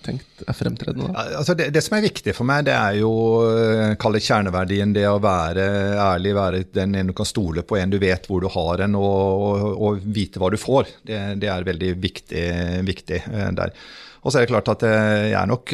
[0.00, 1.26] tenkt er fremtredende da?
[1.42, 3.10] Altså det, det som er viktig for meg, det er jo
[3.44, 4.94] eh, kall det kjerneverdien.
[4.96, 5.66] Det å være
[6.00, 8.96] ærlig, være den en du kan stole på, en du vet hvor du har en,
[8.96, 10.88] og, og, og vite hva du får.
[11.04, 12.48] Det, det er veldig viktig,
[12.88, 13.76] viktig eh, der.
[14.24, 15.70] Og så er det klart at jeg er nok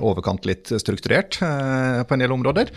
[0.00, 2.70] overkant litt strukturert på en del områder.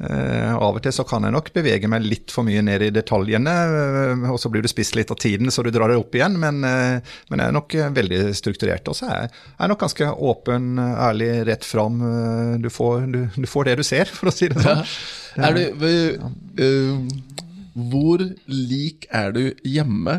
[0.00, 2.92] Eh, av og til så kan jeg nok bevege meg litt for mye ned i
[2.94, 6.16] detaljene, eh, og så blir du spist litt av tiden, så du drar det opp
[6.16, 6.38] igjen.
[6.40, 8.88] Men, eh, men jeg er nok veldig strukturert.
[8.88, 12.00] Og så er jeg nok ganske åpen, ærlig, rett fram.
[12.62, 14.84] Du får, du, du får det du ser, for å si det sånn.
[15.40, 15.84] Er du,
[16.58, 16.96] uh,
[17.86, 20.16] hvor lik er du hjemme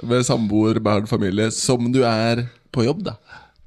[0.00, 3.18] med samboer, barn, familie, som du er på jobb, da?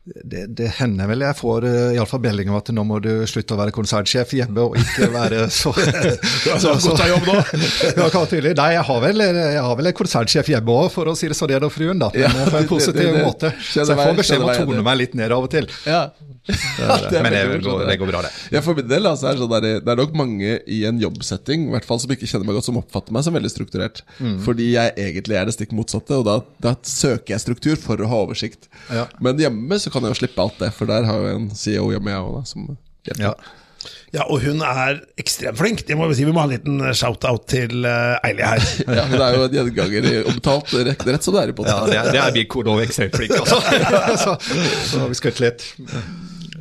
[0.10, 3.54] Det, det hender vel jeg får uh, iallfall melding om at nå må du slutte
[3.54, 7.36] å være konsernsjef hjemme og ikke være så Så, av jobb nå!
[8.00, 8.56] Ja, tydelig.
[8.58, 11.38] Nei, jeg har vel, jeg har vel en konsernsjef hjemme òg, for å si det
[11.38, 12.02] sånn, da, fruen.
[12.02, 13.54] da, Ja, på en positiv det- det- måte.
[13.70, 15.70] Så jeg får beskjed om å tone meg litt ned av og til.
[15.86, 16.08] Ja.
[16.48, 18.32] Men det, går, det går bra, det.
[18.56, 21.68] Ja, for min del altså, er sånn der, det er nok mange i en jobbsetting
[21.68, 24.02] i hvert fall som ikke kjenner meg godt, som oppfatter meg som veldig strukturert.
[24.18, 24.40] Mm.
[24.46, 28.10] Fordi jeg egentlig er det stikk motsatte, og da, da søker jeg struktur for å
[28.10, 28.70] ha oversikt.
[28.90, 29.08] Ja.
[29.24, 31.90] Men hjemme så kan jeg jo slippe alt det, for der har jeg en CEO
[31.94, 32.70] hjemme, jeg òg, som
[33.08, 33.26] hjelper.
[33.30, 33.58] Ja.
[34.12, 35.84] Ja, og hun er ekstremt flink.
[35.88, 36.26] Det må Vi si.
[36.26, 38.64] Vi må ha en liten shout-out til uh, Eili her.
[38.98, 41.68] Ja, men det er jo en gjenganger i omtalt rett, rett som det er i
[41.70, 43.62] Ja, det er, det er vi Code og ekstremt flinke, altså.
[44.24, 44.36] så,
[44.90, 45.70] så vi ikke litt.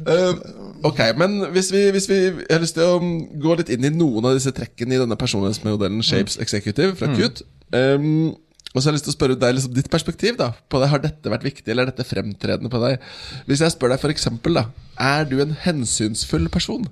[0.09, 0.43] Eh,
[0.89, 3.01] ok, men hvis vi, hvis vi Jeg har lyst til å
[3.43, 7.45] gå litt inn i noen av disse trekkene i denne personlighetsmodellen Shapes Executive fra Qt.
[7.75, 8.31] Um,
[8.75, 10.91] og så har jeg lyst til å spørre deg liksom, ditt perspektiv da på det.
[10.93, 13.05] Har dette vært viktig, eller er dette fremtredende på deg?
[13.49, 14.67] Hvis jeg spør deg da
[15.01, 16.85] Er du en hensynsfull person?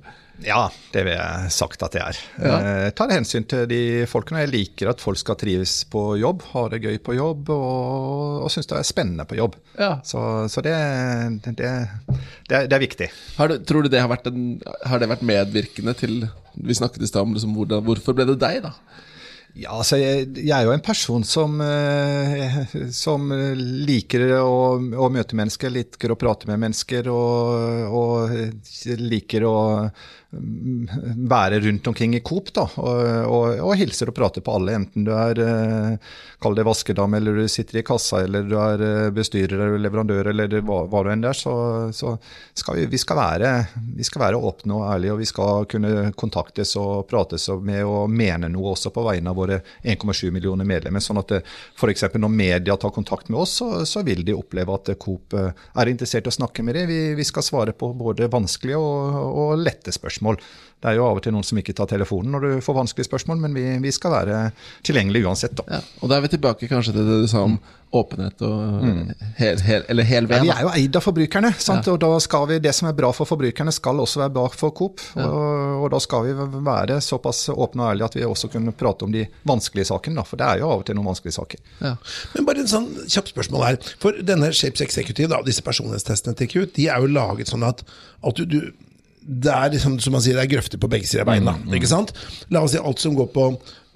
[0.45, 2.19] Ja, det vil jeg sagt at det er.
[2.37, 2.57] Ja.
[2.85, 4.43] Jeg tar hensyn til de folkene.
[4.45, 8.53] Jeg liker at folk skal trives på jobb, ha det gøy på jobb og, og
[8.53, 9.57] synes det er spennende på jobb.
[9.81, 9.95] Ja.
[10.05, 10.21] Så,
[10.53, 10.77] så det,
[11.47, 13.09] det, det, er, det er viktig.
[13.39, 17.05] Har du, tror du det har vært, en, har det vært medvirkende til Vi snakket
[17.05, 18.77] i stad om liksom, hvordan, hvorfor ble det deg, da?
[19.57, 22.59] Ja, altså jeg, jeg er jo en person som, eh,
[22.93, 23.31] som
[23.89, 29.57] liker å, å møte mennesker, liker å prate med mennesker og, og liker å
[30.31, 35.07] være rundt omkring i Coop da, og, og, og hilser og prater på alle, enten
[35.07, 39.11] du er eh, kall det vaskedame, eller du sitter i kassa, eller du er eh,
[39.15, 41.55] bestyrer eller leverandør, eller hva, hva du enn er, så,
[41.95, 42.17] så
[42.59, 43.53] skal vi, vi, skal være,
[43.97, 48.11] vi skal være åpne og ærlige, og vi skal kunne kontaktes og prates med og
[48.11, 51.05] mene noe også på vegne av våre 1,7 millioner medlemmer.
[51.05, 52.09] sånn at f.eks.
[52.15, 55.95] når media tar kontakt med oss, så, så vil de oppleve at Coop eh, er
[55.95, 56.91] interessert i å snakke med dem.
[56.91, 60.26] Vi, vi skal svare på både vanskelige og, og lette spørsmål.
[60.77, 63.09] Det er jo av og til noen som ikke tar telefonen når du får vanskelige
[63.09, 64.41] spørsmål, men vi, vi skal være
[64.85, 65.55] tilgjengelige uansett.
[65.57, 65.65] da.
[65.73, 65.81] Ja.
[66.05, 67.57] Og da er vi tilbake kanskje til det du sa om
[67.97, 71.89] åpenhet og hel, hel, Eller hel Ja, vi er jo eid av forbrukerne, sant?
[71.89, 74.75] og da skal vi, det som er bra for forbrukerne, skal også være bra for
[74.77, 75.01] Coop.
[75.17, 76.37] Og, og da skal vi
[76.69, 80.21] være såpass åpne og ærlige at vi også kunne prate om de vanskelige sakene.
[80.21, 81.63] Da, for det er jo av og til noen vanskelige saker.
[81.81, 81.95] Ja.
[82.37, 83.81] Men bare en sånn kjapt spørsmål her.
[84.03, 87.87] For denne Shapes Executive, da, disse personlighetstestene til Qt, de er jo laget sånn at,
[88.27, 88.61] at du, du
[89.27, 91.57] det er liksom, som man sier, det er grøfter på begge sider av beina.
[91.75, 92.15] ikke sant?
[92.55, 93.49] La oss si alt som går på,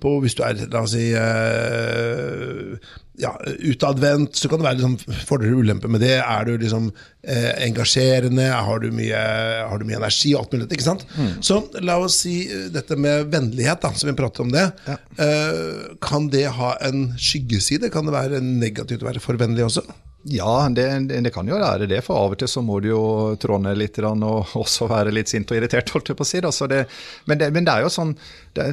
[0.02, 2.90] på hvis du er la oss si, eh,
[3.20, 3.30] ja,
[3.68, 6.16] utadvendt, så kan det være liksom fordeler og ulemper med det.
[6.18, 6.88] Er du liksom
[7.22, 8.48] eh, engasjerende?
[8.50, 9.22] Har du, mye,
[9.70, 10.34] har du mye energi?
[10.38, 11.06] alt mulig, ikke sant?
[11.44, 14.66] Så la oss si eh, dette med vennlighet, da, som vi pratet om det.
[14.90, 17.92] Eh, kan det ha en skyggeside?
[17.92, 19.84] Kan det være negativt å være for vennlig også?
[20.22, 23.04] Ja, det, det, kan jo være det, for av og til så må du jo
[23.40, 26.42] trå ned litt og også være litt sint og irritert, holdt jeg på å si.
[26.44, 26.50] Da.
[26.52, 26.82] Så det,
[27.24, 28.12] men, det, men det er jo sånn
[28.52, 28.66] det,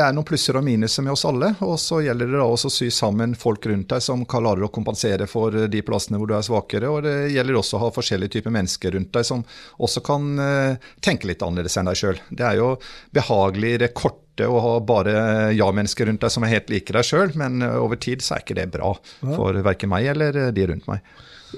[0.00, 2.74] er noen plusser og minuser med oss alle, og så gjelder det da også å
[2.78, 6.46] sy sammen folk rundt deg som klarer å kompensere for de plassene hvor du er
[6.46, 9.44] svakere, og det gjelder også å ha forskjellige typer mennesker rundt deg som
[9.76, 12.24] også kan eh, tenke litt annerledes enn deg sjøl.
[12.30, 12.72] Det er jo
[13.12, 13.80] behagelig i
[14.40, 15.14] det og ha bare
[15.56, 18.44] ja-mennesker rundt deg som er helt like deg sjøl, men eh, over tid så er
[18.44, 21.04] ikke det bra for verken meg eller eh, de rundt meg.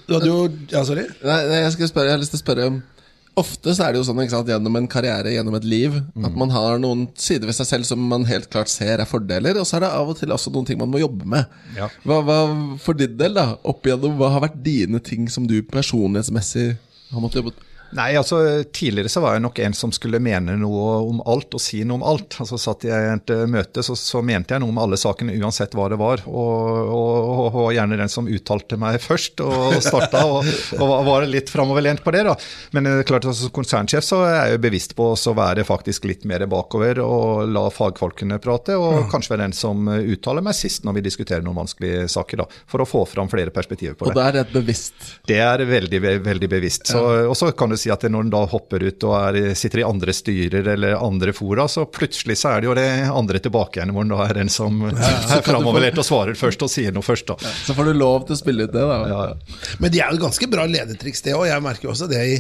[0.06, 1.04] Du hadde jo Ja, sorry?
[1.20, 2.82] Nei, nei, jeg, spørre, jeg har lyst til å spørre om
[3.40, 6.24] Ofte så er det jo sånn ikke sant, gjennom en karriere, gjennom et liv, Mm.
[6.28, 9.56] at man har noen sider ved seg selv som man helt klart ser er fordeler,
[9.56, 11.48] og så er det av og til også noen ting man må jobbe med.
[11.72, 11.88] Ja.
[12.04, 12.36] Hva, hva
[12.84, 16.74] for din del, da, opp igjennom, hva har vært dine ting som du personlighetsmessig
[17.09, 17.71] har måttet jobbe med?
[17.97, 21.61] Nei, altså Tidligere så var jeg nok en som skulle mene noe om alt og
[21.62, 22.38] si noe om alt.
[22.40, 25.34] Altså Satt jeg i et eh, møte, så, så mente jeg noe om alle sakene
[25.36, 26.24] uansett hva det var.
[26.30, 30.49] Og, og, og og gjerne den som uttalte meg først og starta, og,
[31.07, 32.24] var litt framoverlent på det.
[32.26, 32.36] da.
[32.76, 36.07] Men er klart altså, som konsernsjef så er jeg jo bevisst på å være faktisk
[36.09, 40.86] litt mer bakover og la fagfolkene prate, og kanskje være den som uttaler meg sist
[40.86, 42.45] når vi diskuterer noen vanskelige saker.
[42.45, 44.14] da, For å få fram flere perspektiver på det.
[44.14, 44.28] Og det.
[44.28, 46.88] er et bevisst Det er veldig veldig bevisst.
[46.93, 49.82] Så, og så kan du si at når en da hopper ut og er, sitter
[49.82, 53.80] i andre styrer eller andre fora, så plutselig så er det jo det andre tilbake
[53.80, 57.06] igjen, hvor en da er den som er framoverlent og svarer først og sier noe
[57.06, 57.32] først.
[57.32, 57.54] da.
[57.66, 59.00] Så får du lov til å spille ut det, da.
[59.12, 59.72] Ja, ja.
[59.82, 61.48] Men det er jo ganske bra ledertriks, det òg.
[61.50, 62.36] Jeg merker jo også det i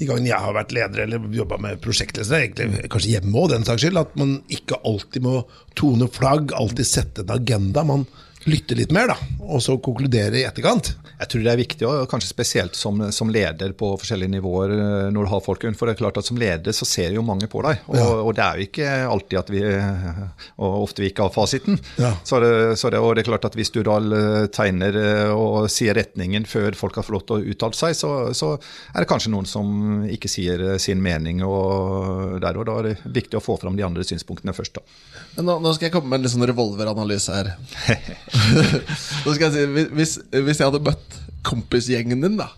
[0.00, 3.66] de gangene jeg har vært leder eller jobba med prosjektledere, egentlig kanskje hjemme òg, den
[3.68, 5.42] saks skyld, at man ikke alltid må
[5.78, 7.84] tone flagg, alltid sette en agenda.
[7.86, 8.06] Man
[8.48, 10.94] lytter litt mer, da, og så konkludere i etterkant.
[11.20, 15.08] Jeg tror det er viktig, og kanskje spesielt som, som leder på forskjellige nivåer eh,
[15.12, 15.76] når du har folk rundt.
[15.76, 18.06] For det er klart at som leder så ser jo mange på deg, og, Ja.
[18.24, 19.60] og det er jo ikke alltid at vi
[20.60, 21.76] Og ofte vi ikke har fasiten.
[22.00, 22.14] Ja.
[22.24, 25.34] Så, det, så det, og det er klart at hvis du da eh, tegner eh,
[25.36, 28.54] og sier retningen før folk har fått lov til å uttale seg, så, så
[28.94, 31.44] er det kanskje noen som ikke sier eh, sin mening.
[31.44, 34.80] og der og Da er det viktig å få fram de andre synspunktene først.
[34.80, 34.98] da.
[35.36, 37.52] Men nå, nå skal jeg komme med en litt sånn revolveranalyse her.
[39.40, 39.66] jeg si,
[39.96, 42.50] hvis, hvis jeg hadde møtt kompisgjengen din, da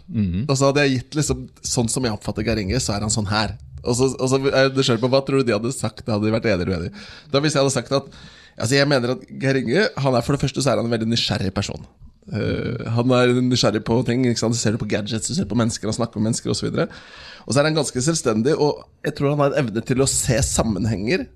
[0.49, 3.13] og så hadde jeg gitt liksom Sånn som jeg oppfatter Geir Inge, så er han
[3.15, 3.55] sånn her.
[3.83, 6.05] Og så, og så er jeg nysgjerrig på Hva tror du de hadde sagt?
[6.07, 7.05] Da hadde de vært enige eller uenige.
[7.33, 8.15] Da Hvis jeg hadde sagt at
[8.53, 10.95] Altså jeg mener at Geir Inge han er For det første så er han en
[10.95, 11.87] veldig nysgjerrig person.
[12.31, 14.27] Uh, han er nysgjerrig på ting.
[14.29, 14.55] Ikke sant?
[14.55, 16.69] Du ser det på gadgets, du ser på mennesker, han snakker med mennesker osv.
[16.71, 16.99] Og,
[17.47, 20.11] og så er han ganske selvstendig, og jeg tror han har en evne til å
[20.11, 21.27] se sammenhenger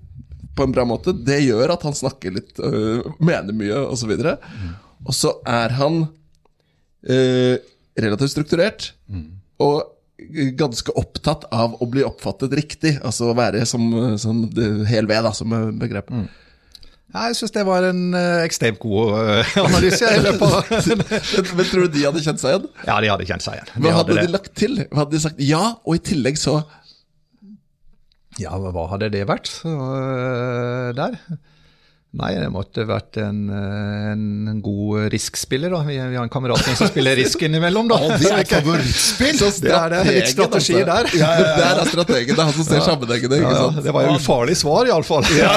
[0.57, 1.13] på en bra måte.
[1.13, 4.13] Det gjør at han snakker litt, øh, mener mye osv.
[4.13, 4.37] Og, så
[5.07, 6.01] og så er han
[7.07, 7.55] øh,
[7.97, 8.91] relativt strukturert.
[9.63, 9.93] Og
[10.57, 12.97] ganske opptatt av å bli oppfattet riktig.
[13.05, 13.85] Altså å være som,
[14.17, 14.43] som
[14.89, 16.09] hel ved, da, som begrep.
[16.09, 16.27] Mm.
[17.13, 20.03] Ja, Jeg syns det var en eh, ekstremt god eh, analyse.
[20.03, 20.23] Jeg
[21.57, 22.67] Men, tror du de hadde kjent seg igjen?
[22.89, 23.71] ja, de hadde kjent seg igjen.
[23.85, 24.75] Hva hadde de lagt til?
[24.91, 25.39] Hva hadde de sagt?
[25.41, 26.59] Ja, og i tillegg så
[28.37, 31.17] Ja, hva hadde det vært øh, der?
[32.15, 35.69] Nei, det måtte vært en, øh, en god Risk-spiller.
[35.69, 35.81] da.
[35.85, 37.89] Vi, vi har en kamerat som spiller Risk innimellom.
[37.91, 37.97] da.
[38.07, 39.35] Og det er favorittspill!
[39.37, 39.99] Så Det er det.
[40.15, 41.09] Litt strategi der.
[41.13, 41.57] Ja, ja, ja.
[41.59, 42.31] Det er strategen.
[42.31, 43.37] Det er han som ser sammenhengene.
[43.37, 43.83] Ja, Ikke ja, sant?
[43.85, 45.27] det var jo ufarlig svar, iallfall.
[45.37, 45.51] Ja,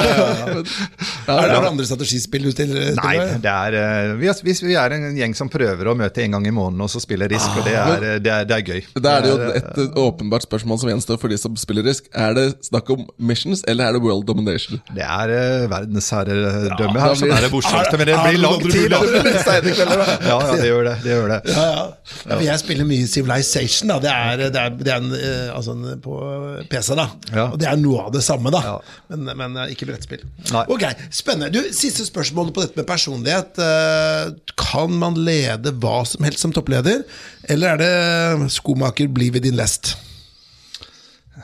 [1.30, 2.90] Er det noen andre strategispill du stiller?
[2.98, 6.34] Nei, det er, øh, vi, er, vi er en gjeng som prøver å møte en
[6.34, 8.64] gang i måneden og så spiller Risk, og det er, øh, det er, det er
[8.66, 8.80] gøy.
[8.98, 12.10] Da er det jo et åpenbart spørsmål som gjenstår for de som spiller Risk.
[12.12, 14.82] Er det snakk om missions, eller er det world domination?
[14.96, 15.68] det er øh,
[16.44, 19.00] verdensherredømme Ja, her, så sånn er det bortsett men det blir lang tid, da.
[20.30, 20.94] Ja, ja, det gjør det.
[21.04, 21.38] det, gjør det.
[21.54, 21.84] Ja, ja.
[22.30, 23.88] Ja, Jeg spiller mye Civilization.
[23.92, 26.18] da Det er, det er, det er en, eh, altså en, på
[26.70, 26.92] PC.
[26.98, 27.46] da Ja.
[27.52, 28.76] Og det er noe av det samme, da Ja.
[29.14, 30.24] men, men eh, ikke brettspill.
[30.52, 30.64] Nei.
[30.68, 30.84] Ok,
[31.14, 31.50] Spennende.
[31.54, 33.58] Du, Siste spørsmål på dette med personlighet.
[33.60, 37.02] Eh, Kan man lede hva som helst som toppleder,
[37.50, 39.94] eller er det skomaker, blir ved din lest?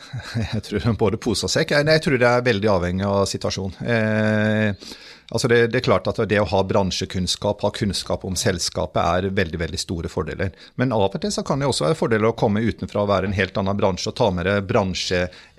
[0.55, 1.75] Jeg tror både pose og sekk.
[1.77, 3.77] Jeg tror det er veldig avhengig av situasjonen.
[3.87, 4.95] Eh,
[5.31, 9.37] altså det, det er klart at det å ha bransjekunnskap, ha kunnskap om selskapet, er
[9.37, 10.55] veldig veldig store fordeler.
[10.81, 13.31] Men av og til så kan det også være fordeler å komme utenfra og være
[13.31, 14.67] en helt annen bransje og ta med deg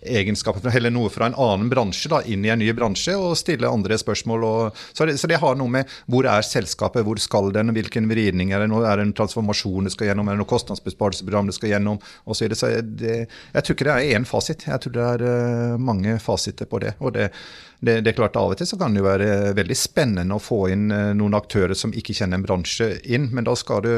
[0.08, 3.68] bransjeegenskaper, eller noe fra en annen bransje da, inn i en ny bransje og stille
[3.68, 4.43] andre spørsmål.
[4.43, 8.08] Og, så, det, så det har noe med hvor er selskapet, hvor skal den, hvilken
[8.10, 11.47] vridning er det nå, er det en transformasjon det skal gjennom, er det noe kostnadsbesparelsesprogram
[11.47, 12.47] det skal gjennom, osv.
[12.53, 15.80] Så, så det, jeg tror ikke det er én fasit, jeg tror det er eh,
[15.80, 16.95] mange fasiter på det.
[16.99, 17.32] og det
[17.80, 20.63] det, det er klart Av og til så kan det være veldig spennende å få
[20.73, 23.91] inn eh, noen aktører som ikke kjenner en bransje inn, men da skal du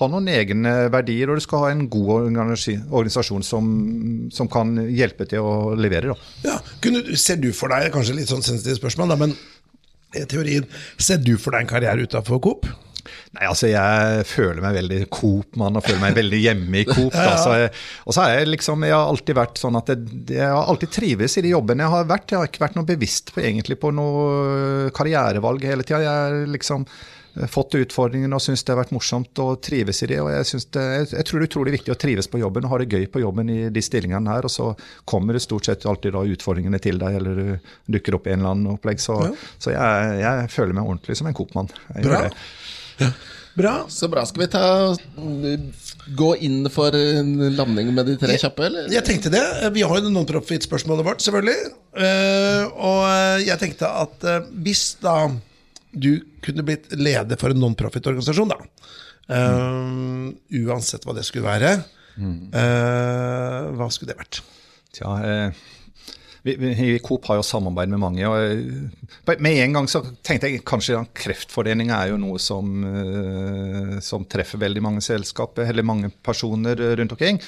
[0.00, 3.70] ha noen egne verdier, og du skal ha en god organisasjon som,
[4.34, 6.10] som kan hjelpe til å levere.
[6.10, 6.34] Da.
[6.50, 9.36] Ja, kunne, Ser du for deg, kanskje litt sånn sensitivt spørsmål, da, men
[10.30, 10.66] teorien,
[10.98, 12.66] ser du for deg en karriere utafor Coop?
[13.36, 17.14] Nei, altså Jeg føler meg veldig Coop-mann og føler meg veldig hjemme i Coop.
[17.26, 17.70] ja, så jeg,
[18.06, 20.94] og så har jeg liksom, jeg har alltid vært sånn at jeg, jeg har alltid
[20.98, 22.32] trives i de jobbene jeg har vært.
[22.34, 26.02] Jeg har ikke vært noe bevisst på egentlig på noe karrierevalg hele tida.
[26.02, 30.08] Jeg har liksom eh, fått utfordringene og syns det har vært morsomt og trives i
[30.10, 30.18] det.
[30.24, 32.66] og Jeg, synes det, jeg, jeg tror det er utrolig viktig å trives på jobben
[32.66, 34.48] og ha det gøy på jobben i de stillingene her.
[34.48, 34.70] Og så
[35.08, 38.42] kommer det stort sett alltid da utfordringene til deg, eller du dukker opp i en
[38.42, 39.02] eller annen opplegg.
[39.02, 39.34] Så, Ja.
[39.62, 41.70] så jeg, jeg føler meg ordentlig som en Coop-mann.
[42.02, 42.24] Bra.
[43.58, 43.74] Bra.
[43.90, 44.22] Så bra.
[44.28, 45.70] Skal vi ta mm,
[46.16, 48.88] gå inn for en landing med de tre kjappe, eller?
[48.94, 49.42] Jeg tenkte det.
[49.74, 51.72] Vi har jo det non-profit-spørsmålet vårt, selvfølgelig.
[51.98, 55.16] Uh, og jeg tenkte at uh, hvis da
[55.90, 56.12] du
[56.44, 58.60] kunne blitt leder for en non-profit-organisasjon, da
[59.30, 60.32] Mm.
[60.66, 61.68] Uansett hva det skulle være,
[62.18, 64.40] hva skulle det vært?
[64.96, 65.12] Tja,
[66.46, 68.28] vi, vi, Coop har jo samarbeid med mange.
[68.28, 73.98] og Med en gang så tenkte jeg kanskje at Kreftforeninga er jo noe som, uh,
[74.04, 77.40] som, treffer veldig mange selskaper, eller mange personer rundt omkring.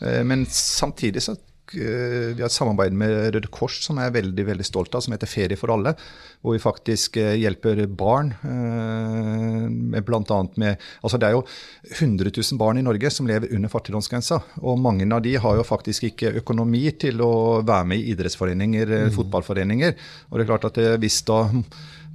[0.00, 1.34] Men samtidig så
[1.74, 5.14] vi har et samarbeid med Røde Kors som jeg er veldig veldig stolt av, som
[5.14, 5.94] heter Ferie for alle.
[6.40, 8.32] Hvor vi faktisk hjelper barn.
[8.40, 11.44] med blant annet med, altså Det er jo
[11.90, 14.40] 100 000 barn i Norge som lever under fattigdomsgrensa.
[14.62, 18.94] Og mange av de har jo faktisk ikke økonomi til å være med i idrettsforeninger,
[19.06, 19.14] mm.
[19.16, 19.96] fotballforeninger.
[20.30, 21.44] Og det er klart at hvis da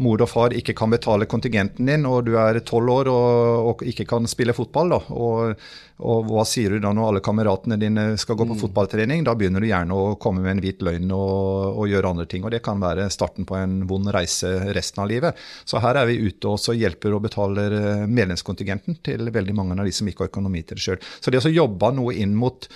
[0.02, 3.84] mor og far ikke kan betale kontingenten din, og du er tolv år og, og,
[3.88, 5.62] ikke kan spille fotball, da, og,
[6.04, 8.62] og, hva sier du da når alle kameratene dine skal gå på mm.
[8.66, 9.24] fotballtrening?
[9.28, 12.44] Da begynner du gjerne å komme med en hvit løgn og, og, gjøre andre ting.
[12.44, 15.46] og Det kan være starten på en vond reise resten av livet.
[15.64, 19.88] Så her er vi ute og hjelper og betaler eh, medlemskontingenten til veldig mange av
[19.88, 21.08] de som ikke har økonomi til det sjøl.
[21.22, 22.68] Så det å jobbe noe inn mot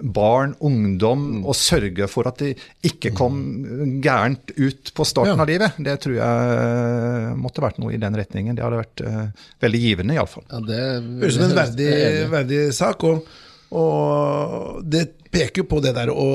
[0.00, 1.44] barn, ungdom, mm.
[1.48, 2.52] og sørge for at de
[2.86, 3.40] ikke kom
[4.02, 5.42] gærent ut på starten ja.
[5.42, 5.78] av livet.
[5.82, 8.56] Det tror jeg måtte vært noe i den retningen.
[8.56, 10.46] Det hadde vært uh, veldig givende, iallfall.
[10.48, 10.82] Ja, det
[11.22, 11.92] høres ut som en verdig,
[12.32, 13.06] verdig sak.
[13.08, 13.40] Og,
[13.76, 16.28] og, det peker jo på det der å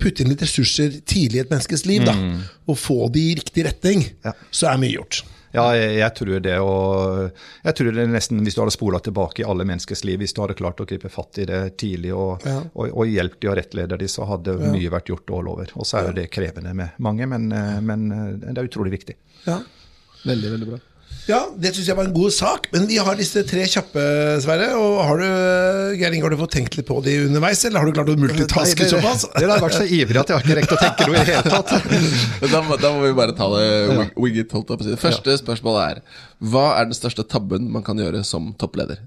[0.00, 2.06] putte inn litt ressurser tidlig i et menneskes liv.
[2.08, 2.38] Da, mm.
[2.70, 4.06] Og få det i riktig retning.
[4.24, 4.36] Ja.
[4.48, 5.24] Så er mye gjort.
[5.52, 6.56] Ja, jeg, jeg, tror det.
[6.62, 10.34] Og jeg tror det nesten, hvis du hadde spola tilbake i alle menneskers liv, hvis
[10.36, 12.60] du hadde klart å gripe fatt i det tidlig og, ja.
[12.70, 14.70] og, og hjulpet de og rettleder de, så hadde ja.
[14.74, 15.74] mye vært gjort all over.
[15.76, 19.18] Og så er det krevende med mange, men, eh, men eh, det er utrolig viktig.
[19.48, 19.60] Ja.
[20.20, 20.80] Veldig, veldig bra.
[21.28, 22.66] Ja, det syns jeg var en god sak.
[22.72, 24.02] Men vi har disse tre kjappe,
[24.42, 24.70] Sverre.
[24.78, 25.26] Og har du
[26.00, 28.16] Geir Inge, har du fått tenkt litt på de underveis, eller har du klart å
[28.18, 29.28] multitaske såpass?
[29.36, 31.36] Dere har vært så ivrige at jeg har ikke rekt å tenke noe i det
[31.36, 31.76] hele tatt.
[32.54, 33.68] da, må, da, må, vi bare ta det
[34.16, 36.02] wing it, holdt på Første spørsmål er
[36.42, 39.04] Hva er den største tabben man kan gjøre som toppleder?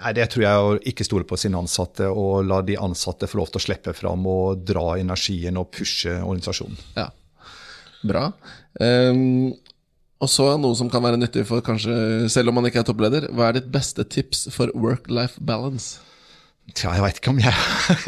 [0.00, 3.28] Nei, Det tror jeg er å ikke stole på sine ansatte og la de ansatte
[3.30, 6.80] få lov til å slippe fram og dra energien og pushe organisasjonen.
[6.96, 7.10] Ja,
[8.06, 8.30] Bra.
[8.80, 9.52] Um,
[10.20, 13.30] og så noe som kan være nyttig for kanskje, selv om man ikke er toppleder.
[13.32, 15.96] Hva er ditt beste tips for work-life balance?
[16.70, 17.52] Tja, jeg veit ikke om jeg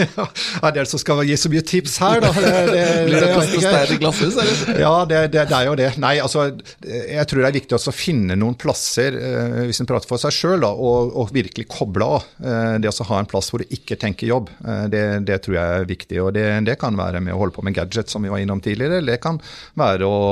[0.63, 2.31] er den som skal gi så mye tips her, da.
[2.37, 4.81] Det, det, Blir det plass til i glasshus, eller?
[4.83, 5.89] Ja, det, det, er jo det.
[6.03, 6.45] Nei, altså,
[6.87, 10.35] jeg tror det er viktig å finne noen plasser, eh, hvis en prater for seg
[10.37, 12.29] sjøl, og, og, virkelig koble av.
[12.39, 15.81] Eh, det å ha en plass hvor du ikke tenker jobb, eh, det, tror jeg
[15.81, 16.21] er viktig.
[16.23, 19.01] Og det, kan være med å holde på med gadget, som vi var innom tidligere.
[19.03, 19.41] Eller det kan
[19.79, 20.23] være å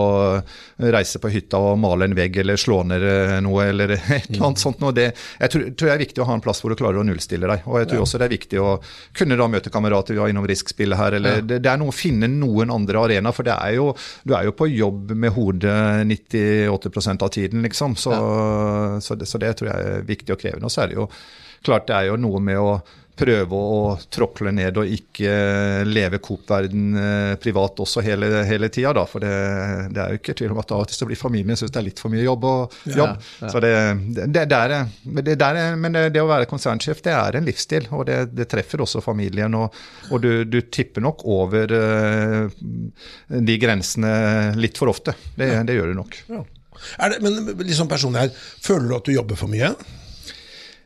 [0.90, 3.04] reise på hytta og male en vegg, eller slå ned
[3.44, 4.80] noe, eller et eller annet sånt.
[4.80, 4.94] Noe.
[4.96, 7.06] Det, jeg tror, tror, det er viktig å ha en plass hvor du klarer å
[7.06, 7.66] nullstille deg.
[7.66, 8.70] Og jeg tror også det er viktig å
[9.16, 10.16] kunne da møte kamerater.
[10.16, 11.18] Vi var innom Risk-spillet her.
[11.18, 11.44] eller ja.
[11.44, 13.90] det, det, er noe å finne noen andre arenaer, for det er jo,
[14.24, 15.76] du er jo på jobb med hodet
[16.08, 17.96] 98% av tiden, liksom.
[18.00, 18.98] Så, ja.
[19.04, 20.70] så, det, så, det, tror jeg er viktig og krevende.
[20.70, 21.10] Og så er det jo
[21.66, 22.70] klart det er jo noe med å
[23.20, 25.32] prøve å tråkle ned og ikke
[25.86, 29.04] leve Coop-verden eh, privat også hele, hele tida.
[29.08, 29.32] For det,
[29.94, 31.86] det, er jo ikke tvil om at av og til blir familien syns det er
[31.90, 32.46] litt for mye jobb.
[32.48, 33.16] Og, jobb.
[33.16, 33.52] Ja, ja.
[33.52, 33.72] Så det,
[34.20, 34.76] det, er,
[35.20, 37.90] det, er, men det, å være konsernsjef, det er en livsstil.
[37.96, 39.54] Og det, treffer også familien.
[39.58, 39.76] Og,
[40.10, 42.60] og du, du, tipper nok over uh,
[43.28, 44.12] de grensene
[44.58, 45.14] litt for ofte.
[45.36, 46.18] Det, gjør du nok.
[46.30, 46.44] Ja.
[47.22, 49.74] men liksom personlig her, føler du at du jobber for mye?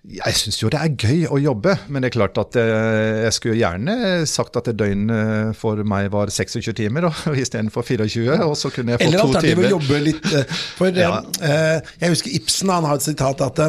[0.05, 3.37] Jeg syns jo det er gøy å jobbe, men det er klart at eh, jeg
[3.39, 3.95] skulle gjerne
[4.29, 7.07] sagt at døgnet for meg var 26 timer
[7.45, 8.37] istedenfor 24.
[8.45, 9.65] og så kunne jeg få Eller to timer.
[9.65, 10.29] Eller å jobbe litt.
[10.29, 11.23] Eh, for ja.
[11.41, 13.63] eh, jeg husker Ibsen han har et sitat at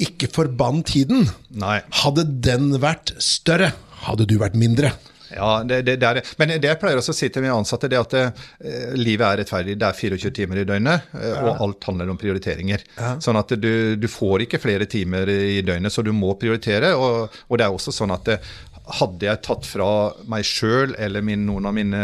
[0.00, 1.30] ikke forbann tiden.
[1.56, 1.78] Nei.
[2.02, 3.72] Hadde den vært større,
[4.04, 4.92] hadde du vært mindre.
[5.34, 7.90] Ja, det, det, det er, Men det jeg pleier også å si til mine ansatte,
[7.90, 8.24] det er at det,
[8.64, 9.76] eh, livet er rettferdig.
[9.80, 11.42] Det er 24 timer i døgnet, eh, ja.
[11.44, 12.84] og alt handler om prioriteringer.
[12.96, 13.12] Ja.
[13.22, 16.92] Sånn at du, du, får ikke flere timer i døgnet, så du må prioritere.
[16.98, 18.40] Og, og det er også sånn at det,
[18.98, 19.88] hadde jeg tatt fra
[20.30, 22.00] meg sjøl eller min, noen av mine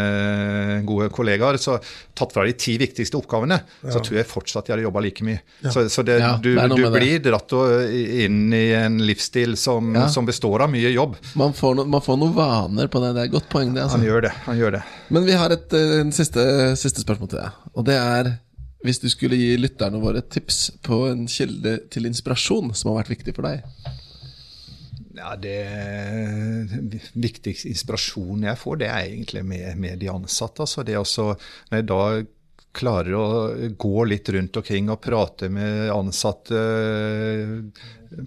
[0.87, 1.77] gode kollegaer, så
[2.17, 3.91] tatt fra de ti viktigste oppgavene, ja.
[3.93, 5.41] så tror jeg fortsatt jeg hadde jobba like mye.
[5.65, 5.73] Ja.
[5.73, 10.65] Så, så det, ja, du, du blir dratt inn i en livsstil som, som består
[10.65, 11.17] av mye jobb.
[11.39, 13.13] Man får, no, man får, noen vaner på det.
[13.17, 13.85] Det er et godt poeng, det.
[13.85, 13.99] Altså.
[13.99, 14.33] Han gjør det.
[14.47, 14.83] han gjør det.
[15.13, 16.43] Men vi har et en siste,
[16.79, 17.63] siste spørsmål til deg.
[17.77, 18.35] Og det er
[18.85, 23.01] hvis du skulle gi lytterne våre et tips på en kilde til inspirasjon som har
[23.01, 23.65] vært viktig for deg?
[25.17, 25.59] Ja, det
[27.17, 30.65] viktigste inspirasjonen jeg får, det er egentlig med, med de ansatte.
[30.65, 31.31] Altså det også,
[31.71, 32.01] når jeg da
[32.77, 33.27] klarer å
[33.79, 36.59] gå litt rundt omkring og prate med ansatte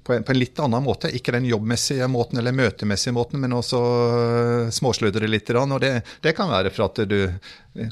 [0.05, 1.11] på en, på en, litt annen måte.
[1.15, 3.81] Ikke den jobbmessige måten eller møtemessige måten, men også
[4.75, 5.51] småsludre litt.
[5.55, 5.93] Og det,
[6.25, 7.21] det kan være for at du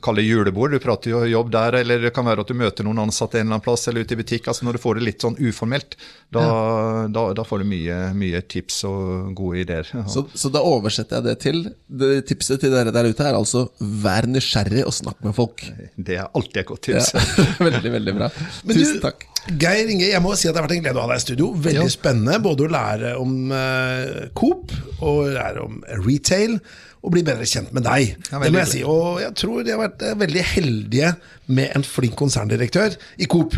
[0.03, 2.99] kaller julebord, du prater jo jobb der, eller det kan være at du møter noen
[3.05, 4.49] ansatte en eller annen plass eller ute i butikk.
[4.51, 5.95] altså Når du får det litt sånn uformelt,
[6.35, 7.05] da, ja.
[7.14, 9.91] da, da får du mye, mye, tips og gode ideer.
[9.95, 10.03] Ja.
[10.11, 13.68] Så, så, da oversetter jeg det til det Tipset til dere der ute er altså
[13.79, 15.62] vær nysgjerrig og snakk med folk.
[15.95, 17.14] Det er alltid et godt tips.
[17.14, 17.47] Ja.
[17.68, 18.33] veldig, veldig bra.
[18.66, 19.29] Tusen takk.
[19.49, 21.24] Geir Inge, jeg må si at det har vært en glede å ha deg i
[21.24, 21.53] studio.
[21.68, 21.95] Veldig ja.
[21.95, 26.59] spennende både å lære om uh, Coop og lære om retail
[27.03, 28.16] og bli bedre kjent med deg.
[28.30, 28.82] Ja, det må jeg si.
[28.86, 31.14] Og jeg tror de har vært uh, veldig heldige
[31.55, 33.57] med en flink konserndirektør i Coop.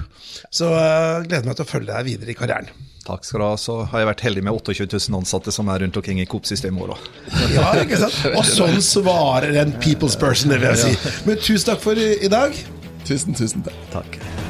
[0.53, 2.71] Så jeg gleder meg til å følge deg videre i karrieren.
[3.07, 3.55] Takk skal du ha.
[3.59, 6.95] Så har jeg vært heldig med 28 000 ansatte som er rundt omkring i Coop-systemet
[6.95, 7.09] òg,
[7.57, 8.21] Ja, ikke sant?
[8.39, 11.17] Og sånn svarer en people's person, det vil jeg si.
[11.29, 12.63] Men tusen takk for i dag.
[13.09, 13.85] Tusen, tusen takk.
[13.97, 14.50] takk.